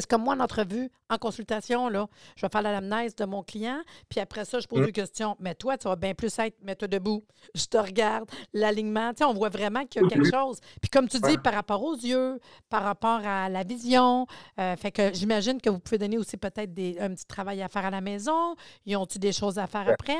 c'est 0.00 0.06
comme 0.06 0.22
moi 0.22 0.34
en 0.34 0.40
entrevue, 0.40 0.90
en 1.10 1.18
consultation, 1.18 1.88
là, 1.88 2.06
je 2.36 2.46
vais 2.46 2.50
faire 2.50 2.62
l'anamnèse 2.62 3.14
de 3.14 3.24
mon 3.24 3.42
client, 3.42 3.80
puis 4.08 4.20
après 4.20 4.44
ça, 4.44 4.60
je 4.60 4.66
pose 4.66 4.80
mmh. 4.80 4.84
une 4.84 4.92
question. 4.92 5.36
Mais 5.40 5.54
toi, 5.54 5.76
tu 5.76 5.88
vas 5.88 5.96
bien 5.96 6.14
plus 6.14 6.36
être, 6.38 6.56
mets-toi 6.62 6.88
debout, 6.88 7.24
je 7.54 7.66
te 7.66 7.76
regarde, 7.76 8.30
l'alignement. 8.52 9.10
Tu 9.10 9.18
sais, 9.18 9.24
on 9.24 9.34
voit 9.34 9.50
vraiment 9.50 9.84
qu'il 9.86 10.02
y 10.02 10.04
a 10.04 10.08
quelque 10.08 10.30
chose. 10.30 10.58
Puis 10.80 10.90
comme 10.90 11.08
tu 11.08 11.18
dis, 11.20 11.38
par 11.38 11.54
rapport 11.54 11.82
aux 11.82 11.96
yeux, 11.96 12.38
par 12.68 12.82
rapport 12.82 13.20
à 13.24 13.48
la 13.48 13.62
vision, 13.62 14.26
euh, 14.58 14.76
fait 14.76 14.92
que 14.92 15.12
j'imagine 15.12 15.60
que 15.60 15.70
vous 15.70 15.78
pouvez 15.78 15.98
donner 15.98 16.18
aussi 16.18 16.36
peut-être 16.36 16.70
un 17.00 17.14
petit 17.14 17.26
travail 17.26 17.62
à 17.62 17.68
faire 17.68 17.84
à 17.84 17.90
la 17.90 18.00
maison. 18.00 18.54
Y 18.86 18.96
ont-ils 18.96 19.18
des 19.18 19.32
choses 19.32 19.58
à 19.58 19.66
faire 19.66 19.88
après? 19.88 20.18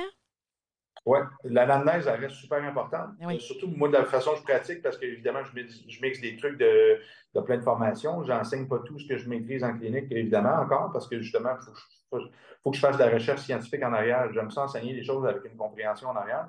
Oui, 1.05 1.19
l'anamnèse, 1.45 2.07
elle 2.07 2.21
reste 2.21 2.37
super 2.37 2.63
importante. 2.63 3.11
Oui. 3.21 3.37
Euh, 3.37 3.39
surtout, 3.41 3.67
moi, 3.67 3.89
de 3.89 3.95
la 3.95 4.05
façon 4.05 4.33
dont 4.33 4.37
je 4.37 4.43
pratique, 4.45 4.83
parce 4.83 4.97
qu'évidemment, 4.97 5.41
je 5.45 5.51
je 5.89 6.01
mixe 6.01 6.21
des 6.21 6.37
trucs 6.37 6.57
de, 6.59 6.99
de 7.35 7.41
pleine 7.41 7.63
formation. 7.63 8.23
Je 8.23 8.33
n'enseigne 8.33 8.69
pas 8.69 8.79
tout 8.81 8.99
ce 8.99 9.09
que 9.09 9.17
je 9.17 9.29
maîtrise 9.29 9.65
en 9.65 9.77
clinique, 9.77 10.07
évidemment, 10.11 10.55
encore, 10.61 10.91
parce 10.93 11.09
que 11.09 11.21
justement, 11.21 11.51
il 11.61 11.65
faut, 11.65 11.73
faut, 12.11 12.25
faut, 12.63 12.71
que 12.71 12.77
je 12.77 12.81
fasse 12.81 12.97
de 12.99 13.03
la 13.03 13.11
recherche 13.11 13.41
scientifique 13.41 13.83
en 13.83 13.93
arrière. 13.93 14.33
J'aime 14.33 14.53
ça 14.53 14.63
enseigner 14.63 14.95
des 14.95 15.03
choses 15.03 15.27
avec 15.27 15.45
une 15.45 15.57
compréhension 15.57 16.09
en 16.09 16.15
arrière. 16.17 16.47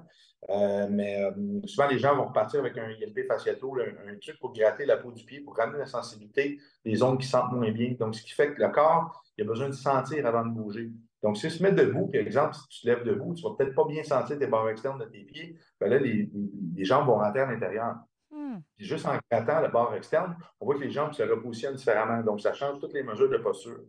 Euh, 0.49 0.87
mais 0.87 1.23
euh, 1.23 1.31
souvent, 1.65 1.87
les 1.87 1.97
gens 1.97 2.15
vont 2.15 2.25
repartir 2.25 2.59
avec 2.59 2.77
un 2.77 2.89
ILP 2.91 3.25
fasciato, 3.27 3.75
un, 3.79 4.11
un, 4.11 4.17
truc 4.19 4.39
pour 4.39 4.53
gratter 4.53 4.85
la 4.85 4.97
peau 4.97 5.11
du 5.11 5.23
pied, 5.23 5.39
pour 5.39 5.55
ramener 5.55 5.79
la 5.79 5.85
sensibilité 5.87 6.59
des 6.85 6.95
zones 6.95 7.17
qui 7.17 7.25
sentent 7.25 7.53
moins 7.53 7.71
bien. 7.71 7.95
Donc, 7.99 8.13
ce 8.13 8.21
qui 8.21 8.33
fait 8.33 8.53
que 8.53 8.61
le 8.61 8.69
corps, 8.69 9.23
il 9.37 9.45
a 9.45 9.47
besoin 9.47 9.69
de 9.69 9.73
sentir 9.73 10.25
avant 10.27 10.45
de 10.45 10.51
bouger. 10.51 10.91
Donc, 11.23 11.37
si 11.37 11.47
tu 11.47 11.57
te 11.57 11.63
mets 11.63 11.71
debout, 11.71 12.07
par 12.07 12.21
exemple, 12.21 12.53
si 12.53 12.67
tu 12.67 12.81
te 12.81 12.87
lèves 12.87 13.03
debout, 13.03 13.33
tu 13.33 13.43
ne 13.43 13.49
vas 13.49 13.55
peut-être 13.55 13.73
pas 13.73 13.85
bien 13.85 14.03
sentir 14.03 14.37
tes 14.37 14.45
barres 14.45 14.69
externes 14.69 14.99
de 14.99 15.05
tes 15.05 15.23
pieds. 15.23 15.57
Bien 15.79 15.89
là, 15.89 15.97
les, 15.97 16.29
les, 16.75 16.83
jambes 16.83 17.07
vont 17.07 17.17
rentrer 17.17 17.39
à 17.39 17.45
l'intérieur. 17.45 17.95
Mm. 18.29 18.57
Puis 18.75 18.85
juste 18.85 19.05
en 19.05 19.17
grattant 19.31 19.61
la 19.61 19.69
barre 19.69 19.95
externe, 19.95 20.35
on 20.59 20.65
voit 20.65 20.75
que 20.75 20.81
les 20.81 20.91
jambes 20.91 21.13
se 21.13 21.23
repositionnent 21.23 21.75
différemment. 21.75 22.21
Donc, 22.23 22.41
ça 22.41 22.51
change 22.51 22.79
toutes 22.79 22.93
les 22.93 23.03
mesures 23.03 23.29
de 23.29 23.37
posture. 23.37 23.79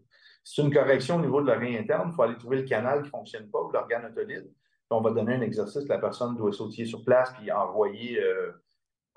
C'est 0.44 0.62
une 0.62 0.72
correction 0.72 1.16
au 1.16 1.20
niveau 1.20 1.42
de 1.42 1.46
l'oreille 1.48 1.76
interne. 1.76 2.10
Il 2.12 2.14
faut 2.14 2.22
aller 2.22 2.36
trouver 2.36 2.58
le 2.58 2.68
canal 2.68 3.00
qui 3.00 3.06
ne 3.06 3.10
fonctionne 3.10 3.50
pas 3.50 3.60
ou 3.60 3.72
l'organe 3.72 4.04
otolite. 4.04 4.46
on 4.90 5.00
va 5.00 5.10
donner 5.10 5.34
un 5.34 5.40
exercice. 5.40 5.88
La 5.88 5.98
personne 5.98 6.36
doit 6.36 6.52
sautiller 6.52 6.86
sur 6.86 7.04
place 7.04 7.32
puis 7.36 7.50
envoyer. 7.50 8.22
Euh, 8.22 8.52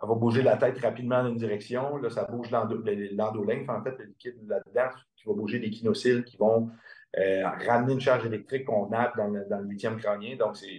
elle 0.02 0.10
va 0.10 0.16
bouger 0.16 0.42
la 0.42 0.58
tête 0.58 0.80
rapidement 0.80 1.24
dans 1.24 1.30
une 1.30 1.38
direction. 1.38 1.98
Là, 1.98 2.10
ça 2.10 2.24
bouge 2.24 2.50
l'endolymphe, 2.52 3.70
en 3.70 3.84
fait, 3.84 3.96
le 3.98 4.06
liquide 4.06 4.38
là-dedans, 4.48 4.90
qui 5.16 5.28
va 5.28 5.34
bouger 5.34 5.60
les 5.60 5.72
kinocils 5.72 6.24
qui 6.24 6.38
vont 6.38 6.70
euh, 7.18 7.48
ramener 7.66 7.94
une 7.94 8.02
charge 8.02 8.26
électrique 8.26 8.66
qu'on 8.66 8.92
a 8.92 9.12
dans 9.18 9.28
le, 9.28 9.46
dans 9.50 9.60
le 9.60 9.68
huitième 9.68 9.98
crânien. 9.98 10.36
Donc, 10.36 10.58
c'est 10.58 10.78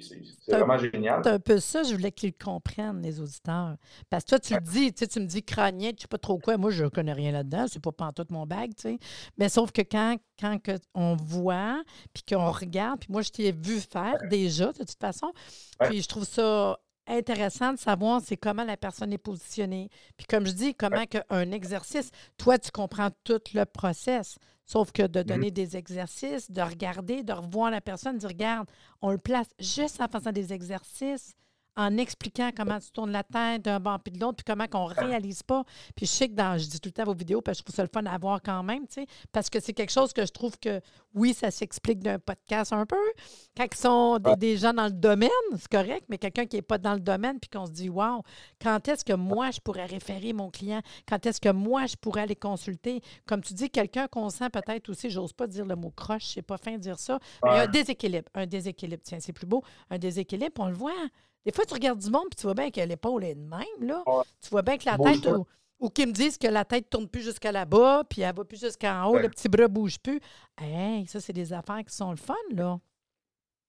vraiment 0.48 0.78
génial. 0.78 1.20
C'est 1.24 1.30
un 1.30 1.40
peu 1.40 1.58
ça, 1.58 1.82
je 1.82 1.94
voulais 1.94 2.12
qu'ils 2.12 2.34
comprennent, 2.34 3.00
les 3.02 3.20
auditeurs. 3.20 3.76
Parce 4.10 4.24
que 4.24 4.30
toi, 4.30 4.38
tu 4.38 4.54
le 4.54 4.60
dis, 4.60 4.92
tu, 4.92 5.00
sais, 5.00 5.06
tu 5.08 5.20
me 5.20 5.26
dis 5.26 5.42
crânien, 5.42 5.90
tu 5.90 6.02
sais 6.02 6.08
pas 6.08 6.18
trop 6.18 6.38
quoi. 6.38 6.56
Moi, 6.56 6.70
je 6.70 6.84
ne 6.84 6.88
connais 6.90 7.12
rien 7.12 7.32
là-dedans. 7.32 7.66
C'est 7.66 7.82
pas 7.82 7.92
pantoute 7.92 8.30
mon 8.30 8.46
bag, 8.46 8.70
tu 8.76 8.82
sais. 8.82 8.98
Mais 9.36 9.48
sauf 9.48 9.72
que 9.72 9.82
quand, 9.82 10.16
quand 10.38 10.62
que 10.62 10.72
on 10.94 11.16
voit, 11.16 11.82
puis 12.12 12.22
qu'on 12.28 12.50
regarde, 12.50 13.00
puis 13.00 13.08
moi, 13.10 13.22
je 13.22 13.30
t'ai 13.30 13.50
vu 13.50 13.80
faire 13.80 14.18
déjà, 14.30 14.66
de 14.72 14.78
toute 14.78 15.00
façon. 15.00 15.32
Puis 15.80 16.02
je 16.02 16.08
trouve 16.08 16.24
ça 16.24 16.78
intéressant 17.08 17.72
de 17.72 17.78
savoir 17.78 18.20
c'est 18.24 18.36
comment 18.36 18.64
la 18.64 18.76
personne 18.76 19.12
est 19.12 19.18
positionnée. 19.18 19.90
Puis 20.16 20.26
comme 20.26 20.46
je 20.46 20.52
dis, 20.52 20.74
comment 20.74 21.04
un 21.30 21.50
exercice, 21.50 22.10
toi, 22.36 22.58
tu 22.58 22.70
comprends 22.70 23.10
tout 23.24 23.40
le 23.54 23.64
process. 23.64 24.36
Sauf 24.66 24.92
que 24.92 25.06
de 25.06 25.22
donner 25.22 25.50
des 25.50 25.78
exercices, 25.78 26.50
de 26.50 26.60
regarder, 26.60 27.22
de 27.22 27.32
revoir 27.32 27.70
la 27.70 27.80
personne, 27.80 28.14
de 28.14 28.18
dire, 28.18 28.28
regarde, 28.28 28.70
on 29.00 29.10
le 29.10 29.18
place 29.18 29.48
juste 29.58 30.00
en 30.02 30.08
faisant 30.08 30.32
des 30.32 30.52
exercices 30.52 31.34
en 31.78 31.96
expliquant 31.96 32.50
comment 32.54 32.80
tu 32.80 32.90
tournes 32.90 33.12
la 33.12 33.22
tête 33.22 33.62
d'un 33.62 33.78
banc 33.78 33.98
puis 34.00 34.12
de 34.12 34.18
l'autre, 34.18 34.36
puis 34.38 34.44
comment 34.44 34.66
qu'on 34.66 34.88
ne 34.88 34.94
réalise 34.94 35.44
pas. 35.44 35.62
Puis 35.94 36.06
je 36.06 36.10
sais 36.10 36.28
que 36.28 36.34
dans, 36.34 36.58
je 36.58 36.66
dis 36.66 36.80
tout 36.80 36.88
le 36.88 36.92
temps 36.92 37.04
vos 37.04 37.14
vidéos, 37.14 37.40
parce 37.40 37.58
que 37.58 37.60
je 37.60 37.64
trouve 37.66 37.76
ça 37.76 37.82
le 37.84 37.88
fun 37.92 38.04
à 38.04 38.18
voir 38.18 38.40
quand 38.42 38.64
même, 38.64 38.86
tu 38.88 38.94
sais, 38.94 39.06
parce 39.30 39.48
que 39.48 39.60
c'est 39.60 39.72
quelque 39.72 39.92
chose 39.92 40.12
que 40.12 40.26
je 40.26 40.32
trouve 40.32 40.58
que, 40.58 40.80
oui, 41.14 41.34
ça 41.34 41.52
s'explique 41.52 42.00
d'un 42.00 42.18
podcast 42.18 42.72
un 42.72 42.84
peu. 42.84 42.96
Quand 43.56 43.66
ils 43.72 43.78
sont 43.78 44.18
des, 44.38 44.56
gens 44.56 44.72
dans 44.72 44.86
le 44.86 44.92
domaine, 44.92 45.30
c'est 45.52 45.70
correct, 45.70 46.06
mais 46.08 46.18
quelqu'un 46.18 46.46
qui 46.46 46.56
n'est 46.56 46.62
pas 46.62 46.78
dans 46.78 46.94
le 46.94 47.00
domaine, 47.00 47.38
puis 47.38 47.48
qu'on 47.48 47.66
se 47.66 47.70
dit, 47.70 47.88
wow, 47.88 48.22
quand 48.60 48.88
est-ce 48.88 49.04
que 49.04 49.12
moi, 49.12 49.52
je 49.52 49.60
pourrais 49.60 49.86
référer 49.86 50.32
mon 50.32 50.50
client? 50.50 50.80
Quand 51.08 51.24
est-ce 51.26 51.40
que 51.40 51.50
moi, 51.50 51.86
je 51.86 51.94
pourrais 51.94 52.22
aller 52.22 52.34
consulter? 52.34 53.00
Comme 53.24 53.40
tu 53.40 53.54
dis, 53.54 53.70
quelqu'un 53.70 54.08
qu'on 54.08 54.30
sent 54.30 54.50
peut-être 54.50 54.88
aussi, 54.88 55.10
j'ose 55.10 55.32
pas 55.32 55.46
dire 55.46 55.64
le 55.64 55.76
mot 55.76 55.90
croche, 55.90 56.26
c'est 56.34 56.42
pas 56.42 56.58
fin 56.58 56.72
de 56.72 56.78
dire 56.78 56.98
ça, 56.98 57.20
mais 57.44 57.60
un 57.60 57.66
déséquilibre. 57.68 58.28
Un 58.34 58.46
déséquilibre, 58.46 59.02
tiens, 59.04 59.20
c'est 59.20 59.32
plus 59.32 59.46
beau. 59.46 59.62
Un 59.90 59.98
déséquilibre, 59.98 60.54
on 60.58 60.66
le 60.66 60.74
voit. 60.74 60.92
Des 61.44 61.52
fois, 61.52 61.64
tu 61.64 61.74
regardes 61.74 61.98
du 61.98 62.10
monde 62.10 62.26
et 62.32 62.36
tu 62.36 62.42
vois 62.42 62.54
bien 62.54 62.70
que 62.70 62.80
l'épaule 62.80 63.24
est 63.24 63.34
de 63.34 63.40
même. 63.40 63.80
Là. 63.80 64.02
Tu 64.40 64.50
vois 64.50 64.62
bien 64.62 64.76
que 64.76 64.84
la 64.86 64.98
tête, 64.98 65.26
ou, 65.26 65.46
ou 65.80 65.88
qu'ils 65.88 66.08
me 66.08 66.12
disent 66.12 66.38
que 66.38 66.48
la 66.48 66.64
tête 66.64 66.84
ne 66.84 66.88
tourne 66.88 67.08
plus 67.08 67.22
jusqu'à 67.22 67.52
là-bas, 67.52 68.04
puis 68.08 68.22
elle 68.22 68.34
va 68.34 68.44
plus 68.44 68.60
jusqu'en 68.60 69.06
haut, 69.06 69.18
le 69.18 69.28
petit 69.28 69.48
bras 69.48 69.62
ne 69.62 69.68
bouge 69.68 69.98
plus. 69.98 70.20
Hey, 70.60 71.06
ça, 71.06 71.20
c'est 71.20 71.32
des 71.32 71.52
affaires 71.52 71.84
qui 71.86 71.94
sont 71.94 72.10
le 72.10 72.16
fun, 72.16 72.34
là. 72.50 72.78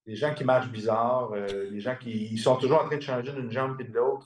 Les 0.05 0.15
gens 0.15 0.33
qui 0.33 0.43
marchent 0.43 0.71
bizarre, 0.71 1.31
euh, 1.33 1.69
les 1.69 1.79
gens 1.79 1.95
qui 1.95 2.09
ils 2.31 2.39
sont 2.39 2.55
toujours 2.55 2.81
en 2.81 2.85
train 2.85 2.97
de 2.97 3.01
changer 3.01 3.31
d'une 3.31 3.51
jambe 3.51 3.79
et 3.79 3.83
de 3.83 3.93
l'autre. 3.93 4.25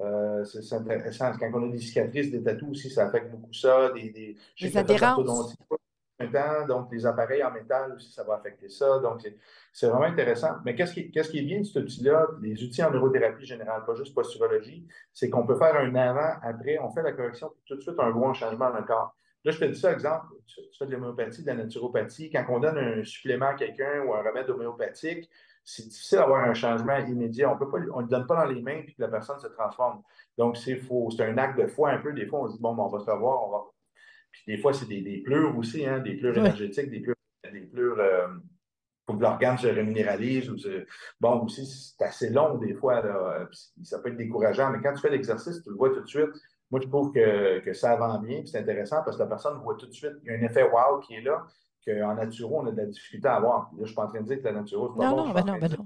Euh, 0.00 0.44
c'est 0.44 0.74
intéressant. 0.74 1.32
Quand 1.38 1.50
on 1.54 1.68
a 1.68 1.72
des 1.72 1.78
cicatrices, 1.78 2.30
des 2.30 2.42
tatous 2.42 2.70
aussi, 2.70 2.90
ça 2.90 3.06
affecte 3.06 3.30
beaucoup 3.30 3.52
ça. 3.52 3.90
Des, 3.92 4.10
des, 4.10 4.36
des 4.60 4.76
adhérences 4.76 5.56
donc 6.68 6.92
les 6.92 7.06
appareils 7.06 7.42
en 7.42 7.50
métal 7.50 7.92
aussi, 7.94 8.12
ça 8.12 8.24
va 8.24 8.34
affecter 8.34 8.68
ça. 8.68 8.98
Donc, 9.00 9.26
c'est 9.72 9.86
vraiment 9.86 10.04
intéressant. 10.04 10.56
Mais 10.64 10.74
qu'est-ce 10.74 10.94
qui, 10.94 11.10
qui 11.10 11.38
est 11.38 11.42
bien 11.42 11.60
de 11.60 11.64
cet 11.64 11.82
outil-là, 11.82 12.28
les 12.40 12.62
outils 12.62 12.82
en 12.82 12.90
neurothérapie 12.90 13.44
générale, 13.44 13.84
pas 13.84 13.94
juste 13.94 14.14
posturologie, 14.14 14.86
c'est 15.12 15.30
qu'on 15.30 15.46
peut 15.46 15.56
faire 15.56 15.76
un 15.76 15.94
avant, 15.94 16.34
après, 16.42 16.78
on 16.78 16.90
fait 16.90 17.02
la 17.02 17.12
correction, 17.12 17.52
tout 17.66 17.76
de 17.76 17.80
suite, 17.80 17.98
un 17.98 18.10
bon 18.10 18.32
changement 18.32 18.70
dans 18.70 18.78
le 18.78 18.84
corps. 18.84 19.14
Là, 19.44 19.50
je 19.50 19.58
te 19.58 19.64
dis 19.64 19.78
ça, 19.78 19.92
exemple, 19.92 20.26
tu, 20.46 20.60
fais 20.78 20.86
de 20.86 20.92
l'homéopathie, 20.92 21.42
de 21.42 21.48
la 21.48 21.54
naturopathie. 21.54 22.30
Quand 22.30 22.44
on 22.48 22.60
donne 22.60 22.78
un 22.78 23.02
supplément 23.02 23.48
à 23.48 23.54
quelqu'un 23.54 24.02
ou 24.06 24.14
un 24.14 24.22
remède 24.22 24.48
homéopathique, 24.48 25.28
c'est 25.64 25.88
difficile 25.88 26.18
d'avoir 26.18 26.44
un 26.44 26.54
changement 26.54 26.96
immédiat. 26.98 27.50
On 27.50 27.98
ne 27.98 28.02
le 28.02 28.08
donne 28.08 28.26
pas 28.26 28.36
dans 28.36 28.52
les 28.52 28.62
mains 28.62 28.82
puis 28.82 28.94
que 28.94 29.02
la 29.02 29.08
personne 29.08 29.38
se 29.40 29.48
transforme. 29.48 30.02
Donc. 30.38 30.56
C'est 30.56 30.80
un 31.20 31.38
acte 31.38 31.58
de 31.58 31.66
foi 31.66 31.90
un 31.90 31.98
peu. 31.98 32.12
Des 32.12 32.26
fois, 32.26 32.42
on 32.42 32.48
se 32.48 32.54
dit, 32.54 32.62
bon, 32.62 32.74
ben, 32.74 32.84
on 32.84 32.88
va 32.88 33.00
se 33.00 33.10
revoir, 33.10 33.46
on 33.48 33.50
va 33.50 33.64
puis 34.32 34.42
des 34.46 34.58
fois, 34.58 34.72
c'est 34.72 34.86
des, 34.86 35.02
des, 35.02 35.18
pleurs 35.18 35.56
aussi, 35.56 35.86
hein, 35.86 36.00
des 36.00 36.14
pleurs 36.14 36.36
énergétiques, 36.36 36.90
des 36.90 37.00
pleurs, 37.00 37.16
des 37.52 37.60
pleurs 37.60 37.98
euh, 37.98 38.28
pour 39.06 39.18
que 39.18 39.22
l'organe 39.22 39.58
se 39.58 39.66
réminéralise. 39.66 40.50
Ou 40.50 40.56
Bon, 41.20 41.44
aussi, 41.44 41.66
c'est 41.66 42.04
assez 42.04 42.30
long 42.30 42.56
des 42.56 42.74
fois. 42.74 43.02
Là, 43.02 43.48
ça 43.82 43.98
peut 43.98 44.08
être 44.08 44.16
décourageant, 44.16 44.70
mais 44.70 44.80
quand 44.82 44.94
tu 44.94 45.00
fais 45.00 45.10
l'exercice, 45.10 45.62
tu 45.62 45.70
le 45.70 45.76
vois 45.76 45.90
tout 45.90 46.00
de 46.00 46.08
suite. 46.08 46.30
Moi, 46.70 46.80
je 46.82 46.88
trouve 46.88 47.12
que, 47.12 47.58
que 47.60 47.74
ça 47.74 47.96
va 47.96 48.18
bien, 48.18 48.42
c'est 48.46 48.58
intéressant 48.58 49.02
parce 49.04 49.16
que 49.18 49.22
la 49.22 49.28
personne 49.28 49.58
voit 49.58 49.76
tout 49.76 49.86
de 49.86 49.92
suite. 49.92 50.14
Il 50.24 50.32
y 50.32 50.34
a 50.34 50.38
un 50.38 50.42
effet 50.42 50.62
wow 50.62 51.00
qui 51.00 51.14
est 51.14 51.20
là, 51.20 51.46
qu'en 51.86 52.14
naturo, 52.14 52.60
on 52.60 52.66
a 52.66 52.72
de 52.72 52.76
la 52.78 52.86
difficulté 52.86 53.28
à 53.28 53.36
avoir. 53.36 53.64
Là, 53.64 53.68
je 53.76 53.80
ne 53.82 53.86
suis 53.86 53.94
pas 53.94 54.04
en 54.04 54.08
train 54.08 54.22
de 54.22 54.26
dire 54.26 54.38
que 54.38 54.44
la 54.44 54.52
naturo, 54.52 54.90
c'est 54.90 54.98
pas 54.98 55.10
non, 55.10 55.16
bon. 55.16 55.26
Non, 55.26 55.32
ben 55.34 55.44
non, 55.44 55.58
ben 55.58 55.70
non. 55.76 55.84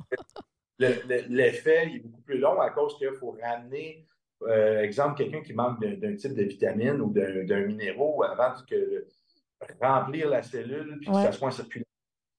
L'effet 1.28 1.92
est 1.94 1.98
beaucoup 2.00 2.20
plus 2.22 2.38
long 2.38 2.60
à 2.60 2.70
cause 2.70 2.96
qu'il 2.98 3.12
faut 3.14 3.36
ramener 3.42 4.06
euh, 4.42 4.82
exemple, 4.82 5.16
quelqu'un 5.16 5.40
qui 5.40 5.54
manque 5.54 5.80
d'un 5.80 6.16
type 6.16 6.34
de 6.34 6.42
vitamine 6.42 7.00
ou 7.00 7.12
d'un 7.12 7.66
minéraux 7.66 8.22
avant 8.22 8.52
de 8.70 9.06
remplir 9.80 10.28
la 10.28 10.42
cellule, 10.42 10.98
puis 11.00 11.10
que 11.10 11.14
ça 11.14 11.32
soit 11.32 11.50
que 11.50 11.80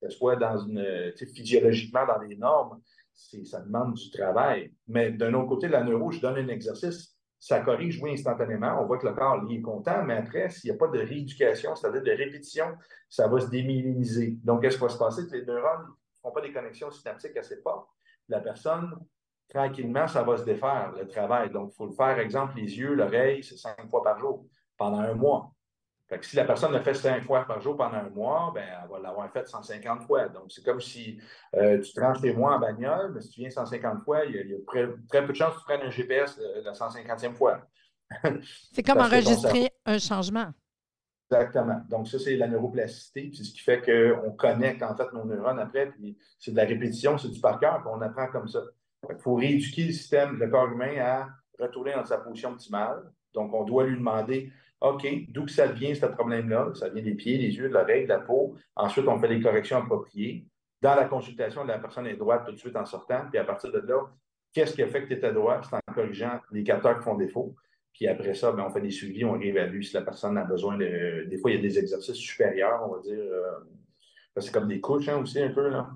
ça 0.01 0.10
soit 0.10 0.36
dans 0.36 0.57
une, 0.60 1.12
physiologiquement 1.33 2.05
dans 2.05 2.19
les 2.19 2.36
normes, 2.36 2.79
ça 3.13 3.62
demande 3.62 3.95
du 3.95 4.12
travail. 4.12 4.71
Mais 4.88 5.12
d'un 5.12 5.33
autre 5.33 5.49
côté, 5.49 5.67
la 5.67 5.83
neuro, 5.83 6.12
je 6.12 6.21
donne 6.21 6.38
un 6.38 6.47
exercice, 6.49 7.17
ça 7.39 7.62
corrige, 7.62 7.99
oui, 8.01 8.12
instantanément. 8.12 8.79
On 8.81 8.86
voit 8.86 8.99
que 8.99 9.07
le 9.07 9.13
corps, 9.13 9.43
lui, 9.43 9.55
est 9.55 9.62
content, 9.62 10.03
mais 10.03 10.17
après, 10.17 10.49
s'il 10.49 10.69
n'y 10.69 10.75
a 10.75 10.77
pas 10.77 10.88
de 10.88 10.99
rééducation, 10.99 11.75
c'est-à-dire 11.75 12.03
de 12.03 12.12
répétition, 12.12 12.75
ça 13.10 13.27
va 13.27 13.39
se 13.39 13.47
démiliniser. 13.47 14.38
Donc, 14.43 14.62
qu'est-ce 14.62 14.77
qui 14.77 14.83
va 14.83 14.89
se 14.89 14.97
passer? 14.97 15.27
Que 15.27 15.36
les 15.36 15.45
neurones 15.45 15.88
ne 15.88 16.19
font 16.21 16.31
pas 16.31 16.41
des 16.41 16.53
connexions 16.53 16.91
synaptiques 16.91 17.38
assez 17.38 17.57
fortes. 17.57 17.89
La 18.27 18.39
personne 18.39 18.91
tranquillement, 19.49 20.07
ça 20.07 20.23
va 20.23 20.38
se 20.38 20.43
défaire, 20.43 20.91
le 20.97 21.07
travail. 21.07 21.49
Donc, 21.49 21.71
il 21.73 21.75
faut 21.75 21.86
le 21.86 21.93
faire, 21.93 22.19
exemple, 22.19 22.57
les 22.57 22.77
yeux, 22.77 22.93
l'oreille, 22.93 23.43
c'est 23.43 23.57
cinq 23.57 23.89
fois 23.89 24.03
par 24.03 24.19
jour 24.19 24.45
pendant 24.77 24.99
un 24.99 25.13
mois. 25.13 25.51
Fait 26.07 26.19
que 26.19 26.25
si 26.25 26.38
la 26.38 26.45
personne 26.45 26.71
le 26.71 26.79
fait 26.79 26.93
cinq 26.93 27.23
fois 27.23 27.45
par 27.45 27.60
jour 27.60 27.75
pendant 27.75 27.97
un 27.97 28.10
mois, 28.10 28.51
ben, 28.55 28.63
elle 28.63 28.89
va 28.89 28.99
l'avoir 28.99 29.29
fait 29.29 29.45
150 29.45 30.03
fois. 30.03 30.29
Donc, 30.29 30.45
c'est 30.47 30.63
comme 30.63 30.79
si 30.79 31.19
euh, 31.55 31.81
tu 31.81 31.93
tranches 31.93 32.21
tes 32.21 32.33
mois 32.33 32.55
en 32.55 32.60
bagnole, 32.60 33.12
mais 33.13 33.21
si 33.21 33.29
tu 33.29 33.41
viens 33.41 33.49
150 33.49 34.03
fois, 34.03 34.23
il 34.23 34.36
y 34.36 34.39
a, 34.39 34.41
il 34.41 34.51
y 34.51 34.55
a 34.55 34.57
très, 34.65 34.88
peu 35.25 35.33
de 35.33 35.38
chances 35.38 35.55
que 35.55 35.60
tu 35.60 35.65
prennes 35.65 35.81
un 35.81 35.89
GPS 35.89 36.39
la 36.63 36.71
150e 36.71 37.33
fois. 37.33 37.62
c'est 38.71 38.83
comme 38.83 38.99
enregistrer 38.99 39.69
un 39.86 39.97
changement. 39.97 40.53
Exactement. 41.29 41.81
Donc, 41.89 42.07
ça, 42.07 42.19
c'est 42.19 42.38
la 42.38 42.47
neuroplasticité. 42.47 43.31
C'est 43.36 43.43
ce 43.43 43.51
qui 43.51 43.60
fait 43.60 43.81
qu'on 43.81 44.31
connecte 44.31 44.81
en 44.83 44.95
fait 44.95 45.12
nos 45.12 45.25
neurones 45.25 45.60
après. 45.60 45.88
Puis 45.88 46.17
c'est 46.39 46.51
de 46.51 46.57
la 46.57 46.63
répétition, 46.63 47.17
c'est 47.17 47.27
du 47.27 47.41
par 47.41 47.60
cœur, 47.60 47.81
puis 47.81 47.91
on 47.93 48.01
apprend 48.01 48.27
comme 48.27 48.47
ça. 48.47 48.62
Il 49.10 49.22
faut 49.22 49.36
rééduquer 49.36 49.86
le 49.86 49.91
système, 49.91 50.38
le 50.38 50.48
corps 50.50 50.72
humain 50.72 50.98
à 51.00 51.30
retourner 51.60 51.93
dans 51.93 52.06
sa 52.06 52.17
position 52.17 52.52
optimale. 52.52 53.12
Donc, 53.34 53.54
on 53.54 53.63
doit 53.63 53.86
lui 53.86 53.98
demander 53.98 54.52
OK, 54.82 55.08
d'où 55.30 55.46
que 55.46 55.52
ça 55.52 55.67
vient 55.67 55.93
ce 55.96 56.06
problème-là? 56.06 56.70
Ça 56.76 56.89
vient 56.89 57.02
des 57.02 57.15
pieds, 57.15 57.38
des 57.38 57.56
yeux, 57.56 57.70
de 57.70 57.74
l'oreille, 57.74 58.04
de 58.04 58.10
la 58.10 58.20
peau. 58.20 58.56
Ensuite, 58.76 59.08
on 59.08 59.20
fait 59.20 59.28
les 59.28 59.41
corrections 59.41 59.78
appropriées. 59.78 60.46
Dans 60.82 60.93
la 60.93 61.06
consultation, 61.06 61.63
la 61.63 61.80
personne 61.80 62.06
est 62.06 62.15
droite 62.15 62.46
tout 62.46 62.52
de 62.52 62.58
suite 62.58 62.76
en 62.76 62.86
sortant. 62.86 63.22
Puis 63.30 63.39
à 63.39 63.43
partir 63.43 63.72
de 63.72 63.80
là, 63.80 64.02
qu'est-ce 64.54 64.76
qui 64.76 64.84
a 64.84 64.88
fait 64.88 65.02
que 65.02 65.08
tu 65.08 65.13
étais 65.13 65.34
droit? 65.34 65.62
C'est 65.63 65.76
en 65.76 65.93
corrigeant 65.93 66.39
les 66.52 66.63
capteurs 66.63 67.00
qui 67.00 67.04
font 67.04 67.15
défaut. 67.15 67.56
Puis 67.91 68.08
après 68.08 68.36
ça, 68.36 68.52
ben, 68.52 68.65
on 68.67 68.70
fait 68.70 68.82
des 68.82 68.91
suivis, 68.91 69.26
on 69.26 69.32
réévalue 69.32 69.82
si 69.82 69.96
la 69.96 70.04
personne 70.04 70.38
a 70.38 70.43
besoin 70.43 70.78
de. 70.78 71.26
Des 71.28 71.38
fois, 71.38 71.50
il 71.50 71.56
y 71.56 71.60
a 71.60 71.62
des 71.63 71.80
exercices 71.80 72.15
supérieurs, 72.15 72.88
on 72.88 72.96
va 72.96 73.02
dire. 73.02 73.17
Euh, 73.17 74.39
c'est 74.39 74.54
comme 74.54 74.67
des 74.67 74.80
couches 74.80 75.10
hein, 75.10 75.17
aussi, 75.17 75.41
un 75.41 75.50
peu. 75.50 75.70
Là 75.70 75.89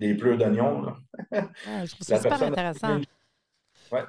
des 0.00 0.14
pleurs 0.14 0.36
d'oignons. 0.36 0.94
Ah, 1.32 1.84
je 1.84 1.92
trouve 1.92 2.06
ça 2.06 2.18
super 2.20 2.42
intéressant. 2.42 3.00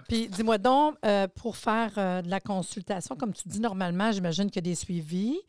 Puis 0.08 0.28
dis-moi 0.28 0.58
donc, 0.58 0.96
euh, 1.06 1.28
pour 1.28 1.56
faire 1.56 1.92
euh, 1.98 2.22
de 2.22 2.30
la 2.30 2.40
consultation, 2.40 3.16
comme 3.16 3.34
tu 3.34 3.48
dis 3.48 3.60
normalement, 3.60 4.12
j'imagine 4.12 4.48
qu'il 4.48 4.66
y 4.66 4.70
a 4.70 4.72
des 4.72 4.76
suivis. 4.76 5.40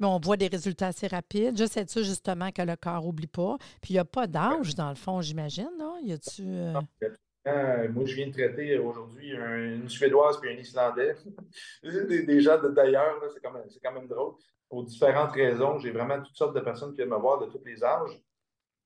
Mais 0.00 0.08
on 0.08 0.18
voit 0.18 0.36
des 0.36 0.48
résultats 0.48 0.88
assez 0.88 1.06
rapides. 1.06 1.56
Je 1.56 1.66
sais-tu 1.66 2.02
justement 2.02 2.50
que 2.50 2.62
le 2.62 2.74
corps 2.74 3.04
n'oublie 3.04 3.28
pas? 3.28 3.56
Puis 3.80 3.90
il 3.90 3.92
n'y 3.94 4.00
a 4.00 4.04
pas 4.04 4.26
d'âge, 4.26 4.74
dans 4.74 4.88
le 4.88 4.96
fond, 4.96 5.20
j'imagine, 5.20 5.70
non? 5.78 5.98
Y 6.02 6.12
a-tu. 6.14 6.42
Euh... 6.42 6.80
Moi, 7.92 8.04
je 8.04 8.14
viens 8.14 8.26
de 8.26 8.32
traiter 8.32 8.76
aujourd'hui 8.78 9.30
une 9.30 9.88
Suédoise 9.88 10.40
et 10.44 10.48
un 10.48 10.58
Islandais. 10.58 11.14
des, 11.84 12.24
des, 12.24 12.40
gens 12.40 12.58
d'ailleurs, 12.70 13.22
c'est 13.32 13.40
quand, 13.40 13.52
même, 13.52 13.62
quand 13.82 13.92
même 13.92 14.08
drôle. 14.08 14.34
Pour 14.68 14.82
différentes 14.82 15.30
raisons, 15.30 15.78
j'ai 15.78 15.92
vraiment 15.92 16.20
toutes 16.20 16.36
sortes 16.36 16.56
de 16.56 16.60
personnes 16.60 16.90
qui 16.90 16.96
viennent 16.96 17.10
me 17.10 17.18
voir 17.18 17.38
de 17.38 17.46
tous 17.46 17.64
les 17.64 17.84
âges. 17.84 18.20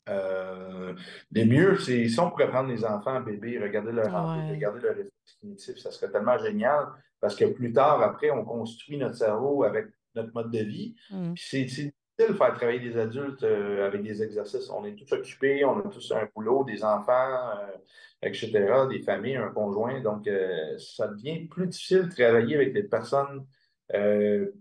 Euh, 0.08 0.94
les 1.32 1.44
mieux, 1.44 1.78
c'est 1.78 2.08
si 2.08 2.20
on 2.20 2.30
pourrait 2.30 2.48
prendre 2.48 2.70
les 2.70 2.84
enfants, 2.84 3.20
bébés, 3.20 3.58
regarder 3.58 3.92
leur 3.92 4.06
ouais. 4.06 4.50
regarder 4.50 4.80
leur 4.80 4.96
réflexe 4.96 5.38
cognitif, 5.40 5.76
ça 5.78 5.90
serait 5.90 6.10
tellement 6.10 6.38
génial 6.38 6.86
parce 7.20 7.36
que 7.36 7.44
plus 7.46 7.72
tard, 7.72 8.02
après, 8.02 8.30
on 8.30 8.44
construit 8.44 8.96
notre 8.96 9.16
cerveau 9.16 9.64
avec 9.64 9.86
notre 10.14 10.32
mode 10.34 10.50
de 10.50 10.60
vie. 10.60 10.94
Mm. 11.10 11.34
C'est 11.36 11.62
difficile 11.64 11.92
de 12.18 12.34
faire 12.34 12.54
travailler 12.54 12.80
des 12.80 12.96
adultes 12.96 13.42
euh, 13.44 13.86
avec 13.86 14.02
des 14.02 14.22
exercices. 14.22 14.70
On 14.70 14.84
est 14.84 14.94
tous 14.94 15.12
occupés, 15.12 15.64
on 15.64 15.78
a 15.78 15.88
tous 15.88 16.12
un 16.12 16.28
boulot, 16.34 16.64
des 16.64 16.82
enfants, 16.84 17.52
euh, 17.60 17.76
etc., 18.22 18.50
des 18.90 19.02
familles, 19.02 19.36
un 19.36 19.50
conjoint. 19.50 20.00
Donc, 20.00 20.26
euh, 20.26 20.76
ça 20.78 21.08
devient 21.08 21.46
plus 21.46 21.68
difficile 21.68 22.08
de 22.08 22.14
travailler 22.14 22.56
avec 22.56 22.72
des 22.72 22.84
personnes 22.84 23.46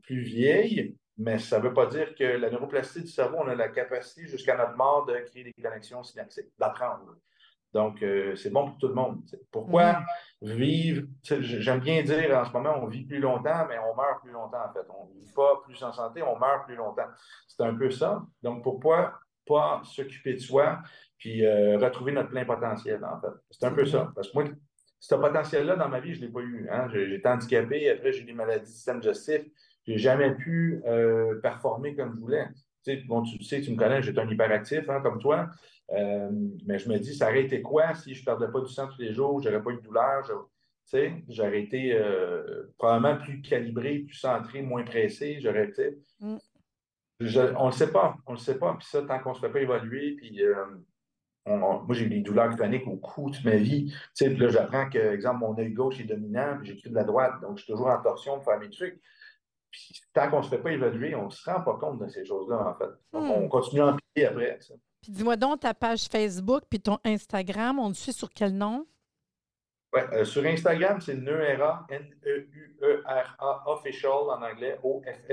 plus 0.03 0.21
vieilles, 0.21 0.95
mais 1.17 1.39
ça 1.39 1.57
ne 1.59 1.63
veut 1.63 1.73
pas 1.73 1.87
dire 1.87 2.13
que 2.15 2.23
la 2.23 2.49
neuroplastie 2.49 3.01
du 3.01 3.07
cerveau, 3.07 3.37
on 3.39 3.47
a 3.47 3.55
la 3.55 3.69
capacité 3.69 4.27
jusqu'à 4.27 4.55
notre 4.55 4.75
mort 4.75 5.05
de 5.05 5.13
créer 5.17 5.43
des 5.43 5.53
connexions 5.53 6.03
synaptiques, 6.03 6.51
d'apprendre. 6.59 7.15
Donc, 7.73 8.03
c'est 8.35 8.49
bon 8.49 8.67
pour 8.67 8.77
tout 8.77 8.87
le 8.87 8.93
monde. 8.93 9.21
Pourquoi 9.51 10.03
vivre? 10.41 11.05
J'aime 11.21 11.79
bien 11.79 12.01
dire 12.01 12.35
en 12.37 12.45
ce 12.45 12.51
moment, 12.51 12.79
on 12.81 12.87
vit 12.87 13.05
plus 13.05 13.19
longtemps, 13.19 13.65
mais 13.67 13.77
on 13.79 13.95
meurt 13.95 14.21
plus 14.21 14.31
longtemps, 14.31 14.63
en 14.67 14.73
fait. 14.73 14.87
On 14.89 15.13
ne 15.13 15.19
vit 15.19 15.33
pas 15.33 15.61
plus 15.65 15.83
en 15.83 15.91
santé, 15.91 16.21
on 16.23 16.39
meurt 16.39 16.65
plus 16.65 16.75
longtemps. 16.75 17.07
C'est 17.47 17.63
un 17.63 17.75
peu 17.75 17.91
ça. 17.91 18.23
Donc, 18.41 18.63
pourquoi 18.63 19.19
pas 19.45 19.81
s'occuper 19.83 20.33
de 20.33 20.39
soi 20.39 20.79
puis 21.17 21.45
euh, 21.45 21.77
retrouver 21.77 22.11
notre 22.11 22.29
plein 22.29 22.45
potentiel, 22.45 23.03
en 23.03 23.19
fait? 23.19 23.35
C'est 23.51 23.65
un 23.65 23.73
peu 23.73 23.85
ça. 23.85 24.11
Parce 24.15 24.29
que 24.29 24.33
moi, 24.39 24.45
ce 24.99 25.15
potentiel-là, 25.15 25.75
dans 25.75 25.89
ma 25.89 25.99
vie, 25.99 26.13
je 26.13 26.21
ne 26.21 26.25
l'ai 26.27 26.31
pas 26.31 26.41
eu. 26.41 26.67
Hein? 26.71 26.87
J'étais 26.89 27.27
handicapé, 27.27 27.91
après, 27.91 28.11
j'ai 28.13 28.21
eu 28.21 28.25
des 28.25 28.33
maladies 28.33 28.65
du 28.65 28.71
système 28.71 28.99
digestif. 28.99 29.43
Je 29.87 29.93
n'ai 29.93 29.97
jamais 29.97 30.35
pu 30.35 30.81
euh, 30.85 31.39
performer 31.41 31.95
comme 31.95 32.13
je 32.13 32.19
voulais. 32.19 32.47
Tu 32.83 32.93
sais, 32.93 32.97
bon, 33.07 33.23
tu 33.23 33.41
sais, 33.43 33.61
tu 33.61 33.71
me 33.71 33.77
connais, 33.77 34.01
j'étais 34.01 34.19
un 34.19 34.29
hyperactif, 34.29 34.89
hein, 34.89 34.99
comme 35.01 35.19
toi. 35.19 35.49
Euh, 35.93 36.29
mais 36.65 36.77
je 36.77 36.89
me 36.89 36.97
dis, 36.99 37.15
ça 37.15 37.29
aurait 37.29 37.43
été 37.43 37.61
quoi 37.61 37.93
si 37.93 38.13
je 38.13 38.21
ne 38.21 38.25
perdais 38.25 38.51
pas 38.51 38.59
du 38.59 38.71
sang 38.71 38.87
tous 38.87 39.01
les 39.01 39.13
jours, 39.13 39.41
je 39.41 39.49
n'aurais 39.49 39.63
pas 39.63 39.71
eu 39.71 39.77
de 39.77 39.81
douleur, 39.81 40.25
j'aurais 41.29 41.61
été 41.61 41.93
euh, 41.93 42.73
probablement 42.77 43.17
plus 43.17 43.41
calibré, 43.41 43.99
plus 43.99 44.15
centré, 44.15 44.61
moins 44.61 44.83
pressé, 44.83 45.39
j'aurais 45.39 45.69
été. 45.69 45.97
Mm. 46.19 46.37
on 47.19 47.23
ne 47.23 47.65
le 47.65 47.71
sait 47.71 47.91
pas, 47.91 48.17
on 48.25 48.33
ne 48.33 48.37
le 48.37 48.41
sait 48.41 48.59
pas. 48.59 48.75
Puis 48.77 48.87
ça, 48.89 49.01
tant 49.03 49.19
qu'on 49.19 49.29
ne 49.29 49.35
se 49.35 49.39
fait 49.39 49.49
pas 49.49 49.61
évaluer, 49.61 50.15
puis 50.17 50.43
euh, 50.43 50.65
moi, 51.45 51.85
j'ai 51.91 52.05
eu 52.05 52.09
des 52.09 52.19
douleurs 52.19 52.53
chroniques 52.55 52.87
au 52.87 52.97
cou 52.97 53.29
toute 53.29 53.45
ma 53.45 53.55
vie. 53.55 53.93
Puis 54.15 54.35
là, 54.35 54.49
j'apprends 54.49 54.89
que, 54.89 54.97
exemple, 54.97 55.39
mon 55.39 55.57
œil 55.57 55.71
gauche 55.71 55.99
est 56.01 56.03
dominant, 56.03 56.57
puis 56.57 56.67
j'écris 56.67 56.89
de 56.89 56.95
la 56.95 57.05
droite, 57.05 57.39
donc 57.41 57.57
je 57.57 57.63
suis 57.63 57.71
toujours 57.71 57.87
en 57.87 58.01
torsion 58.01 58.35
pour 58.35 58.43
faire 58.43 58.59
mes 58.59 58.69
trucs. 58.69 58.99
Puis 59.71 60.01
tant 60.13 60.29
qu'on 60.29 60.39
ne 60.39 60.43
se 60.43 60.49
fait 60.49 60.59
pas 60.59 60.71
évaluer, 60.71 61.15
on 61.15 61.25
ne 61.25 61.29
se 61.29 61.49
rend 61.49 61.61
pas 61.61 61.75
compte 61.75 61.99
de 61.99 62.07
ces 62.07 62.25
choses-là, 62.25 62.67
en 62.67 62.75
fait. 62.75 62.89
Donc, 63.11 63.25
mm. 63.25 63.31
on 63.31 63.47
continue 63.47 63.81
à 63.81 63.87
empiler 63.87 64.25
après. 64.25 64.57
Ça. 64.61 64.73
Puis 65.01 65.11
dis-moi 65.11 65.35
donc 65.37 65.59
ta 65.61 65.73
page 65.73 66.07
Facebook 66.09 66.63
puis 66.69 66.79
ton 66.79 66.99
Instagram, 67.03 67.79
on 67.79 67.91
te 67.91 67.97
suit 67.97 68.13
sur 68.13 68.29
quel 68.29 68.53
nom? 68.55 68.85
Oui, 69.93 70.01
euh, 70.11 70.25
sur 70.25 70.45
Instagram, 70.45 70.99
c'est 70.99 71.15
Neura, 71.15 71.87
N-E-U-E-R-A, 71.89 73.63
official 73.67 74.11
en 74.11 74.41
anglais, 74.41 74.77
O-F-F-I-C-I-A-L. 74.83 75.31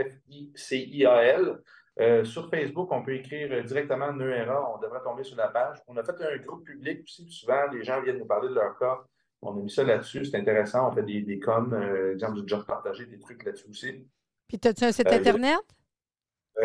Euh, 2.00 2.24
sur 2.24 2.48
Facebook, 2.50 2.90
on 2.92 3.02
peut 3.02 3.14
écrire 3.14 3.64
directement 3.64 4.12
Neura, 4.12 4.74
on 4.74 4.78
devrait 4.78 5.02
tomber 5.02 5.24
sur 5.24 5.36
la 5.36 5.48
page. 5.48 5.78
On 5.88 5.96
a 5.96 6.04
fait 6.04 6.20
un 6.20 6.36
groupe 6.38 6.64
public 6.64 7.02
aussi, 7.02 7.28
souvent 7.30 7.66
les 7.72 7.82
gens 7.82 8.00
viennent 8.00 8.18
nous 8.18 8.26
parler 8.26 8.48
de 8.48 8.54
leur 8.54 8.78
cas. 8.78 9.00
On 9.42 9.56
a 9.58 9.60
mis 9.60 9.70
ça 9.70 9.82
là-dessus, 9.82 10.24
c'est 10.24 10.38
intéressant. 10.38 10.88
On 10.88 10.92
fait 10.92 11.02
des, 11.02 11.20
des 11.22 11.38
coms, 11.38 11.72
euh, 11.72 12.12
exemple, 12.12 12.36
j'ai 12.36 12.42
déjà 12.42 12.58
partagé 12.58 13.06
des 13.06 13.18
trucs 13.18 13.44
là-dessus 13.44 13.68
aussi. 13.68 14.08
Puis, 14.48 14.61
as-tu 14.64 14.85
un 14.85 14.92
site 14.92 15.09
Internet? 15.09 15.61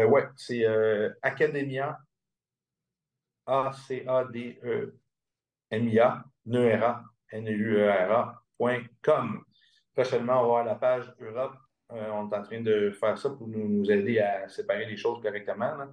oui, 0.08 0.22
c'est 0.36 0.66
Academia 1.22 2.00
A-C-A-D-E-M-I-A, 3.50 4.96
Neura, 6.46 7.04
N-U-E-R-A.com. 7.32 8.76
Prochainement, 9.94 10.34
on 10.34 10.42
va 10.42 10.48
voir 10.48 10.66
la 10.66 10.76
page 10.76 11.12
Europe. 11.20 11.56
Euh, 11.92 12.12
on 12.12 12.30
est 12.30 12.36
en 12.36 12.44
train 12.44 12.62
de 12.62 12.92
faire 12.92 13.18
ça 13.18 13.32
pour 13.32 13.48
nous, 13.48 13.90
aider 13.90 14.20
à 14.20 14.48
séparer 14.48 14.86
les 14.86 14.98
choses 14.98 15.20
correctement. 15.22 15.88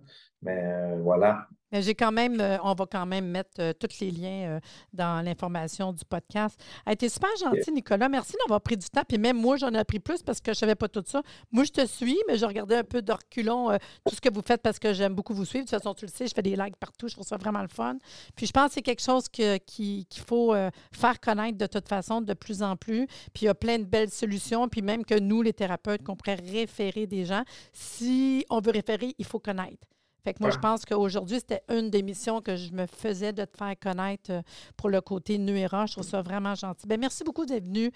Mais 0.47 0.63
euh, 0.63 1.01
voilà, 1.03 1.49
j'ai 1.73 1.97
quand 1.97 2.13
même, 2.13 2.41
euh, 2.41 2.57
on 2.63 2.73
va 2.75 2.87
quand 2.87 3.05
même 3.05 3.27
mettre 3.27 3.61
euh, 3.61 3.73
tous 3.73 3.99
les 4.01 4.13
liens 4.13 4.61
dans 4.93 5.25
l'information 5.25 5.93
du 5.93 6.05
podcast. 6.05 6.57
A 6.87 6.93
été 6.93 7.09
super 7.09 7.31
gentil, 7.37 7.73
Nicolas. 7.73 8.09
Merci 8.09 8.35
d'avoir 8.45 8.61
pris 8.61 8.77
du 8.77 8.87
temps. 8.87 9.03
Puis 9.07 9.19
même 9.19 9.37
moi, 9.37 9.57
j'en 9.57 9.75
ai 9.75 9.79
appris 9.79 9.99
plus 9.99 10.23
parce 10.23 10.39
que 10.41 10.53
je 10.53 10.59
ne 10.59 10.61
savais 10.61 10.77
pas 10.77 10.87
tout 10.87 11.03
ça. 11.05 11.21
Moi, 11.51 11.65
je 11.65 11.73
te 11.73 11.85
suis, 11.85 12.17
mais 12.29 12.39
je 12.39 12.47
regardais 12.47 12.77
un 12.77 12.85
peu 12.85 13.03
de 13.03 13.11
reculons 13.11 13.77
tout 14.07 14.15
ce 14.15 14.21
que 14.21 14.33
vous 14.33 14.41
faites 14.41 14.63
parce 14.63 14.79
que 14.79 14.93
j'aime 14.93 15.15
beaucoup 15.15 15.35
vous 15.35 15.45
suivre. 15.45 15.65
De 15.65 15.71
toute 15.71 15.83
façon, 15.83 15.95
tu 15.95 16.07
le 16.07 16.13
sais, 16.13 16.29
je 16.29 16.35
fais 16.35 16.43
des 16.43 16.55
likes 16.55 16.77
partout. 16.77 17.09
Je 17.09 17.15
trouve 17.15 17.27
ça 17.27 17.37
vraiment 17.37 17.63
le 17.63 17.69
fun. 17.69 17.97
Puis 18.37 18.47
je 18.47 18.53
pense 18.53 18.69
que 18.69 18.75
c'est 18.75 18.83
quelque 18.83 19.03
chose 19.03 19.29
qu'il 19.29 20.07
faut 20.25 20.55
faire 20.93 21.21
connaître 21.21 21.59
de 21.59 21.67
toute 21.67 21.89
façon 21.89 22.21
de 22.21 22.35
plus 22.35 22.63
en 22.63 22.77
plus. 22.77 23.09
Puis 23.35 23.43
il 23.43 23.47
y 23.47 23.49
a 23.49 23.55
plein 23.55 23.81
de 23.81 23.85
belles 23.85 24.11
solutions. 24.11 24.69
Puis 24.69 24.83
même 24.83 25.05
que 25.05 25.19
nous, 25.19 25.43
les 25.43 25.53
thérapeutes, 25.53 26.05
qu'on 26.05 26.15
pourrait 26.15 26.37
référer 26.37 27.09
des 27.09 27.25
gens. 27.25 27.43
Si 27.73 28.47
on 28.51 28.61
veut 28.61 28.71
référer, 28.71 29.17
il 29.19 29.25
faut 29.25 29.41
connaître. 29.41 29.89
Fait 30.27 30.35
que 30.35 30.43
moi, 30.43 30.51
je 30.51 30.59
pense 30.59 30.85
qu'aujourd'hui, 30.85 31.37
c'était 31.37 31.63
une 31.69 31.89
des 31.89 32.03
missions 32.03 32.41
que 32.41 32.57
je 32.57 32.73
me 32.73 32.87
faisais 32.87 33.33
de 33.33 33.45
te 33.45 33.57
faire 33.57 33.79
connaître 33.79 34.33
euh, 34.33 34.43
pour 34.77 34.89
le 34.91 35.01
côté 35.01 35.39
Nuera. 35.39 35.87
Je 35.87 35.93
trouve 35.93 36.05
ça 36.05 36.21
vraiment 36.21 36.57
gentil. 36.57 36.89
Bien, 36.89 36.97
merci 36.97 37.23
beaucoup 37.23 37.47
d'être 37.47 37.65
venu. 37.65 37.93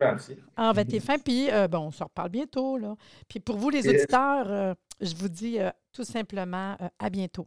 Merci. 0.00 0.38
En 0.56 0.72
tes 0.72 0.98
fin. 0.98 1.18
Puis, 1.18 1.50
euh, 1.50 1.68
bon, 1.68 1.80
on 1.80 1.90
se 1.90 2.02
reparle 2.02 2.30
bientôt. 2.30 2.78
Là. 2.78 2.96
Puis, 3.28 3.38
pour 3.38 3.58
vous, 3.58 3.68
les 3.68 3.86
auditeurs, 3.86 4.46
euh, 4.50 4.72
je 5.02 5.14
vous 5.14 5.28
dis 5.28 5.58
tout 5.92 6.04
simplement 6.04 6.74
à 6.98 7.10
bientôt. 7.10 7.46